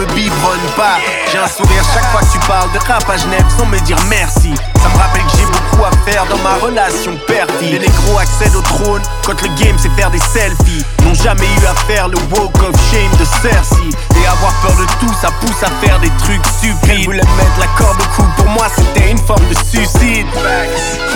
me 0.00 0.06
biberonne 0.14 0.68
pas. 0.76 0.96
J'ai 1.30 1.38
un 1.38 1.46
sourire 1.46 1.84
chaque 1.92 2.08
fois 2.10 2.20
que 2.20 2.32
tu 2.32 2.38
parles 2.46 2.72
de 2.72 2.78
rap 2.78 3.04
à 3.08 3.16
Genève 3.16 3.44
sans 3.56 3.66
me 3.66 3.78
dire 3.80 3.98
merci. 4.08 4.52
Ça 4.80 4.88
me 4.88 4.96
rappelle 4.96 5.22
que 5.24 5.36
j'ai 5.36 5.44
beaucoup 5.44 5.84
à 5.84 5.92
faire 6.10 6.24
dans 6.26 6.38
ma 6.38 6.54
relation 6.56 7.12
père-fille 7.26 7.72
Les 7.72 7.78
négros 7.78 8.18
accèdent 8.18 8.56
au 8.56 8.62
trône 8.62 9.02
quand 9.26 9.40
le 9.42 9.48
game 9.60 9.76
c'est 9.78 9.90
faire 9.90 10.10
des 10.10 10.18
selfies. 10.18 10.84
N'ont 11.04 11.14
jamais 11.14 11.44
eu 11.44 11.66
à 11.66 11.74
faire 11.86 12.08
le 12.08 12.16
walk 12.32 12.56
of 12.62 12.74
shame 12.90 13.12
de 13.18 13.24
Cersei. 13.42 13.90
Et 14.16 14.26
avoir 14.26 14.52
peur 14.62 14.76
de 14.76 14.86
tout 15.00 15.14
ça 15.20 15.28
pousse 15.40 15.62
à 15.62 15.70
faire 15.84 15.98
des 16.00 16.10
trucs 16.24 16.44
stupides. 16.46 17.04
Voulait 17.04 17.20
me 17.20 17.36
mettre 17.36 17.60
la 17.60 17.68
corde 17.76 18.00
au 18.00 18.16
cou. 18.16 18.24
Pour 18.36 18.48
moi 18.48 18.66
c'était 18.74 19.10
une 19.10 19.18
forme 19.18 19.46
de 19.48 19.54
suicide. 19.54 20.26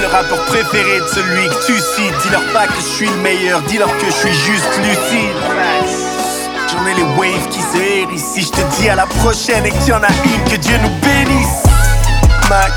Le 0.01 0.07
rapport 0.09 0.45
préféré 0.47 1.01
de 1.01 1.09
celui 1.09 1.49
que 1.49 1.66
tu 1.66 1.78
cites. 1.78 2.14
Dis-leur 2.22 2.45
pas 2.53 2.66
que 2.66 2.76
je 2.76 2.97
suis 2.97 3.09
le 3.09 3.16
meilleur, 3.16 3.62
dis-leur 3.62 3.97
que 3.97 4.07
je 4.07 4.12
suis 4.12 4.35
juste 4.35 4.78
lucide 4.78 6.13
Les 6.82 7.02
waves 7.02 7.48
qui 7.50 7.60
se 7.60 7.76
hérissent 7.78 8.34
Si 8.34 8.42
je 8.42 8.50
te 8.50 8.60
dis 8.76 8.88
à 8.88 8.94
la 8.96 9.06
prochaine 9.06 9.64
et 9.64 9.70
qu'il 9.70 9.88
y 9.88 9.92
en 9.92 10.02
a 10.02 10.08
une, 10.08 10.50
que 10.50 10.56
Dieu 10.56 10.76
nous 10.82 10.90
bénisse. 11.00 11.62
Mac, 12.48 12.72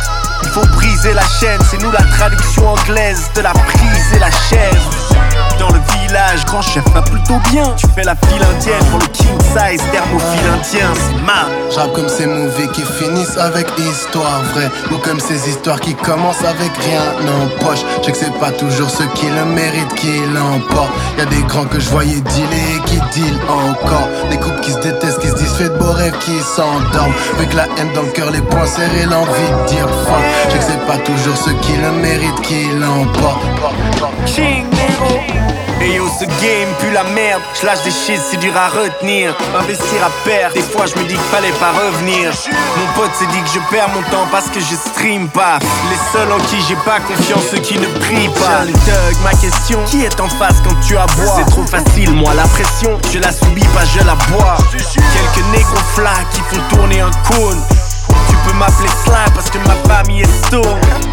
faut 0.48 0.66
briser 0.68 1.14
la 1.14 1.28
chaîne 1.40 1.60
C'est 1.70 1.82
nous 1.82 1.92
la 1.92 2.04
traduction 2.04 2.68
anglaise 2.70 3.30
de 3.36 3.42
la 3.42 3.52
prise 3.52 4.14
et 4.16 4.20
la 4.20 4.32
chaise. 4.32 5.16
Dans 5.60 5.70
le 5.70 5.80
village, 5.80 6.46
grand 6.46 6.62
chef 6.62 6.84
va 6.94 7.02
plutôt 7.02 7.40
bien. 7.52 7.74
Tu 7.78 7.88
fais 7.96 8.04
la 8.04 8.16
file 8.16 8.44
indienne 8.44 8.84
pour 8.92 9.00
le 9.00 9.08
king 9.08 9.38
size, 9.42 9.82
thermophile 9.92 10.50
indien, 10.54 10.94
c'est 10.94 11.22
ma. 11.24 11.48
J'rappe 11.72 11.94
comme 11.94 12.10
ces 12.10 12.28
movies 12.28 12.70
qui 12.70 12.82
finissent 12.82 13.38
avec 13.38 13.68
histoire 13.78 14.42
vraie 14.54 14.70
Ou 14.92 14.98
comme 14.98 15.20
ces 15.20 15.50
histoires 15.50 15.80
qui 15.80 15.96
commencent 15.96 16.44
avec 16.44 16.72
rien 16.86 17.02
en 17.28 17.66
poche. 17.66 17.80
Je 18.06 18.12
que 18.12 18.18
c'est 18.18 18.40
pas 18.40 18.52
toujours 18.52 18.90
ceux 18.90 19.08
qui 19.16 19.28
le 19.28 19.46
méritent 19.46 19.96
qui 19.96 20.20
l'emportent. 20.34 20.92
Y'a 21.18 21.26
des 21.26 21.42
grands 21.44 21.66
que 21.66 21.80
je 21.80 21.90
voyais 21.90 22.22
dealer 22.22 22.84
qui 22.86 23.00
deal 23.20 23.38
encore. 23.50 24.08
Des 24.30 24.38
couples 24.38 24.62
qui 24.62 24.72
se 24.72 24.80
détestent, 24.80 25.20
qui 25.20 25.28
se 25.28 25.36
disent 25.36 25.56
fait 25.56 25.70
de 25.70 25.78
beaux 25.78 25.92
rêves, 25.92 26.18
qui 26.20 26.38
s'endorment. 26.40 27.14
Avec 27.38 27.54
la 27.54 27.66
haine 27.78 27.92
dans 27.94 28.04
le 28.04 28.12
cœur, 28.12 28.32
les 28.32 28.42
poings 28.42 28.68
serrés, 28.68 29.06
l'envie 29.06 29.30
de 29.30 29.70
dire 29.70 29.88
fuck 30.06 30.37
Je 30.46 30.52
sais 30.52 30.58
que 30.60 30.64
c'est 30.64 30.86
pas 30.86 30.98
toujours 30.98 31.38
ceux 31.38 31.54
qui 31.62 31.74
le 31.78 31.92
méritent 31.92 32.42
qui 32.42 32.70
l'emportent 32.80 33.42
King 34.26 34.66
Nero. 34.72 35.20
Et 35.80 35.94
yo, 35.94 36.08
ce 36.20 36.26
game 36.26 36.70
pue 36.80 36.92
la 36.92 37.04
merde. 37.04 37.42
Je 37.60 37.66
lâche 37.66 37.84
des 37.84 37.92
shit, 37.92 38.20
c'est 38.20 38.38
dur 38.38 38.54
à 38.58 38.68
retenir. 38.68 39.36
Investir 39.60 40.04
à 40.04 40.10
perdre, 40.28 40.56
des 40.56 40.62
fois 40.62 40.86
je 40.88 41.00
me 41.00 41.06
dis 41.08 41.14
qu'il 41.14 41.30
fallait 41.32 41.52
pas 41.60 41.72
revenir. 41.72 42.32
Mon 42.78 42.88
pote 43.00 43.14
s'est 43.14 43.28
dit 43.28 43.40
que 43.42 43.50
je 43.50 43.60
perds 43.70 43.90
mon 43.90 44.02
temps 44.10 44.28
parce 44.32 44.50
que 44.50 44.60
je 44.60 44.76
stream 44.76 45.28
pas. 45.30 45.60
Les 45.90 46.00
seuls 46.12 46.32
en 46.32 46.40
qui 46.46 46.58
j'ai 46.68 46.76
pas 46.78 47.00
confiance, 47.00 47.44
ceux 47.52 47.60
qui 47.60 47.78
ne 47.78 47.88
prient 48.00 48.30
pas. 48.30 48.66
Le 48.66 48.74
Doug, 48.74 49.16
ma 49.24 49.32
question 49.32 49.80
qui 49.86 50.04
est 50.04 50.20
en 50.20 50.30
face 50.30 50.58
quand 50.64 50.76
tu 50.82 50.98
aboies? 50.98 51.36
C'est 51.36 51.50
trop 51.52 51.66
facile, 51.66 52.12
moi 52.14 52.34
la 52.34 52.48
pression, 52.48 52.98
je 53.14 53.20
la 53.20 53.32
subis 53.32 53.68
pas, 53.76 53.86
je 53.86 54.00
la 54.00 54.16
bois. 54.32 54.58
Quelques 54.72 55.46
négros 55.52 55.78
qui 56.32 56.42
font 56.42 56.76
tourner 56.76 57.02
un 57.02 57.12
cône. 57.30 57.62
Peux 58.48 58.54
m'appeler 58.54 58.88
Sly 59.04 59.32
parce 59.36 59.50
que 59.50 59.58
ma 59.58 59.76
famille 59.94 60.22
est 60.22 60.46
stone. 60.46 60.64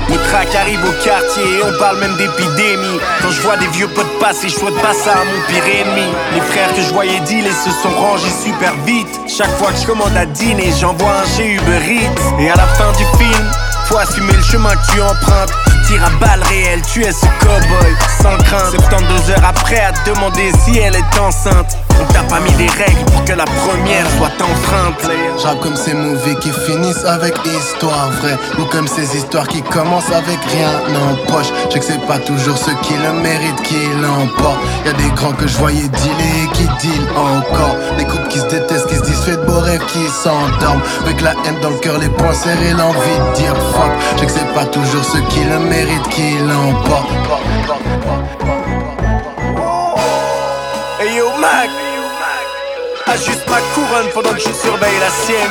Le 0.09 0.17
crack 0.29 0.55
arrive 0.55 0.85
au 0.85 0.93
quartier 1.05 1.43
et 1.43 1.63
on 1.65 1.79
parle 1.81 1.99
même 1.99 2.17
d'épidémie. 2.17 3.01
Quand 3.23 3.31
je 3.31 3.41
vois 3.41 3.57
des 3.57 3.67
vieux 3.69 3.89
potes 3.89 4.19
passer, 4.21 4.49
je 4.49 4.55
souhaite 4.55 4.81
pas 4.81 4.95
ça 4.95 5.13
à 5.13 5.25
mon 5.25 5.41
pire 5.49 5.67
ennemi. 5.67 6.07
Les 6.35 6.41
frères 6.41 6.73
que 6.75 6.81
je 6.81 6.93
voyais 6.93 7.19
dealer 7.21 7.53
se 7.53 7.71
sont 7.71 7.91
rangés 7.91 8.31
super 8.31 8.73
vite. 8.87 9.21
Chaque 9.27 9.51
fois 9.59 9.73
que 9.73 9.81
je 9.81 9.87
commande 9.87 10.17
à 10.17 10.27
dîner, 10.27 10.73
j'envoie 10.79 11.11
un 11.11 11.37
chez 11.37 11.55
Uber 11.55 11.81
Eats. 11.89 12.41
Et 12.41 12.51
à 12.51 12.55
la 12.55 12.67
fin 12.67 12.93
du 12.93 13.05
film, 13.19 13.51
faut 13.87 13.99
assumer 13.99 14.33
le 14.33 14.43
chemin 14.43 14.71
que 14.71 14.93
tu 14.93 15.01
empruntes. 15.01 15.53
Tu 15.67 15.95
tires 15.95 16.05
à 16.05 16.11
tu 16.93 17.03
es 17.03 17.13
ce 17.13 17.27
cowboy 17.41 17.95
sans 18.21 18.37
crainte 18.45 18.71
72 18.71 19.31
heures 19.31 19.45
après 19.45 19.81
à 19.81 19.93
demander 20.07 20.51
si 20.65 20.79
elle 20.79 20.95
est 20.95 21.19
enceinte 21.21 21.77
On 22.01 22.13
t'a 22.13 22.23
pas 22.23 22.41
mis 22.41 22.53
des 22.53 22.69
règles 22.69 23.05
pour 23.13 23.25
que 23.25 23.33
la 23.33 23.45
première 23.45 24.07
soit 24.19 24.35
enfreinte 24.43 25.11
J'rappe 25.41 25.61
comme 25.61 25.77
ces 25.77 25.95
movies 25.95 26.39
qui 26.41 26.51
finissent 26.51 27.05
avec 27.05 27.35
histoire 27.45 28.11
vraie 28.21 28.39
Ou 28.59 28.65
comme 28.65 28.89
ces 28.89 29.17
histoires 29.17 29.49
qui 29.49 29.63
commencent 29.63 30.13
avec 30.13 30.39
rien 30.53 30.71
en 31.11 31.33
poche 31.33 31.49
Je 31.73 31.79
que 31.79 31.85
c'est 31.85 32.07
pas 32.07 32.19
toujours 32.19 32.59
ceux 32.59 32.75
qui 32.83 32.95
le 32.95 33.13
méritent 33.13 33.63
qui 33.63 33.81
l'emportent 34.01 34.61
Y'a 34.87 34.93
des 34.93 35.11
grands 35.15 35.33
que 35.33 35.47
je 35.47 35.57
voyais 35.59 35.89
dealer 35.89 36.51
qui 36.55 36.67
deal 36.81 37.03
encore 37.17 37.77
Des 37.97 38.05
couples 38.05 38.29
qui 38.29 38.39
se 38.41 38.47
détestent, 38.47 38.89
qui 38.89 38.97
se 38.97 39.03
disent 39.03 39.25
fait 39.25 39.37
de 39.37 39.45
beaux 39.45 39.61
rêves, 39.61 39.85
qui 39.87 40.05
s'endorment. 40.09 40.83
Avec 41.05 41.21
la 41.21 41.33
haine 41.45 41.59
dans 41.63 41.71
le 41.71 41.79
cœur, 41.79 41.99
les 41.99 42.09
poings 42.09 42.35
serrés, 42.35 42.73
l'envie 42.73 42.99
de 42.99 43.37
dire 43.37 43.55
fuck. 43.73 43.93
Je 44.19 44.25
que 44.25 44.31
c'est 44.31 44.55
pas 44.55 44.67
toujours 44.67 45.05
ceux 45.05 45.23
qui 45.31 45.45
le 45.45 45.59
méritent 45.61 46.09
qui 46.11 46.37
l'emportent. 46.39 46.74
Yo 51.17 51.31
Mac, 51.39 51.71
ajuste 53.07 53.49
ma 53.49 53.61
couronne 53.75 54.09
pendant 54.13 54.33
que 54.33 54.41
je 54.41 54.53
surveille 54.53 54.99
la 54.99 55.11
sienne. 55.11 55.51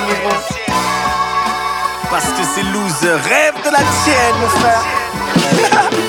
Parce 2.10 2.26
que 2.26 2.44
ces 2.56 2.64
losers 2.64 3.24
rêvent 3.24 3.64
de 3.64 3.72
la 3.72 3.84
tienne, 4.04 4.36
mon 4.42 4.50
frère. 4.60 6.00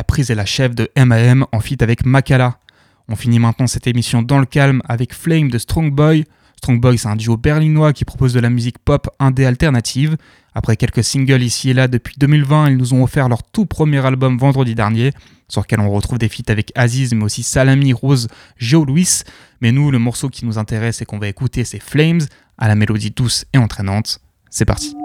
La 0.00 0.04
prise 0.04 0.30
et 0.30 0.34
la 0.34 0.46
chef 0.46 0.74
de 0.74 0.88
M.A.M. 0.94 1.44
en 1.52 1.60
feat 1.60 1.82
avec 1.82 2.06
Makala. 2.06 2.56
On 3.08 3.16
finit 3.16 3.38
maintenant 3.38 3.66
cette 3.66 3.86
émission 3.86 4.22
dans 4.22 4.38
le 4.38 4.46
calme 4.46 4.80
avec 4.88 5.12
Flame 5.12 5.50
de 5.50 5.58
Strong 5.58 5.92
Boy. 5.92 6.24
Strong 6.56 6.80
Boy, 6.80 6.96
c'est 6.96 7.08
un 7.08 7.16
duo 7.16 7.36
berlinois 7.36 7.92
qui 7.92 8.06
propose 8.06 8.32
de 8.32 8.40
la 8.40 8.48
musique 8.48 8.78
pop 8.78 9.10
indé 9.18 9.44
alternative. 9.44 10.16
Après 10.54 10.78
quelques 10.78 11.04
singles 11.04 11.42
ici 11.42 11.68
et 11.68 11.74
là 11.74 11.86
depuis 11.86 12.14
2020, 12.18 12.70
ils 12.70 12.76
nous 12.78 12.94
ont 12.94 13.02
offert 13.04 13.28
leur 13.28 13.42
tout 13.42 13.66
premier 13.66 14.02
album 14.06 14.38
vendredi 14.38 14.74
dernier, 14.74 15.12
sur 15.48 15.60
lequel 15.60 15.80
on 15.80 15.90
retrouve 15.90 16.16
des 16.16 16.30
feats 16.30 16.50
avec 16.50 16.72
Aziz, 16.76 17.12
mais 17.12 17.24
aussi 17.24 17.42
Salami, 17.42 17.92
Rose, 17.92 18.28
Joe 18.56 18.86
Louis. 18.86 19.20
Mais 19.60 19.70
nous, 19.70 19.90
le 19.90 19.98
morceau 19.98 20.30
qui 20.30 20.46
nous 20.46 20.56
intéresse 20.56 21.02
et 21.02 21.04
qu'on 21.04 21.18
va 21.18 21.28
écouter, 21.28 21.64
c'est 21.64 21.82
Flames, 21.82 22.22
à 22.56 22.68
la 22.68 22.74
mélodie 22.74 23.10
douce 23.10 23.44
et 23.52 23.58
entraînante. 23.58 24.18
C'est 24.48 24.64
parti. 24.64 24.96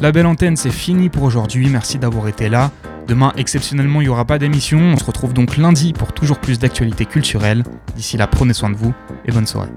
La 0.00 0.12
belle 0.12 0.24
antenne, 0.24 0.56
c'est 0.56 0.70
fini 0.70 1.10
pour 1.10 1.24
aujourd'hui. 1.24 1.68
Merci 1.68 1.98
d'avoir 1.98 2.26
été 2.26 2.48
là. 2.48 2.70
Demain, 3.06 3.34
exceptionnellement, 3.36 4.00
il 4.00 4.04
n'y 4.04 4.08
aura 4.08 4.24
pas 4.24 4.38
d'émission. 4.38 4.78
On 4.78 4.96
se 4.96 5.04
retrouve 5.04 5.34
donc 5.34 5.58
lundi 5.58 5.92
pour 5.92 6.12
toujours 6.12 6.38
plus 6.38 6.58
d'actualités 6.58 7.04
culturelles. 7.04 7.64
D'ici 7.96 8.16
là, 8.16 8.26
prenez 8.26 8.54
soin 8.54 8.70
de 8.70 8.76
vous 8.76 8.94
et 9.26 9.32
bonne 9.32 9.46
soirée. 9.46 9.68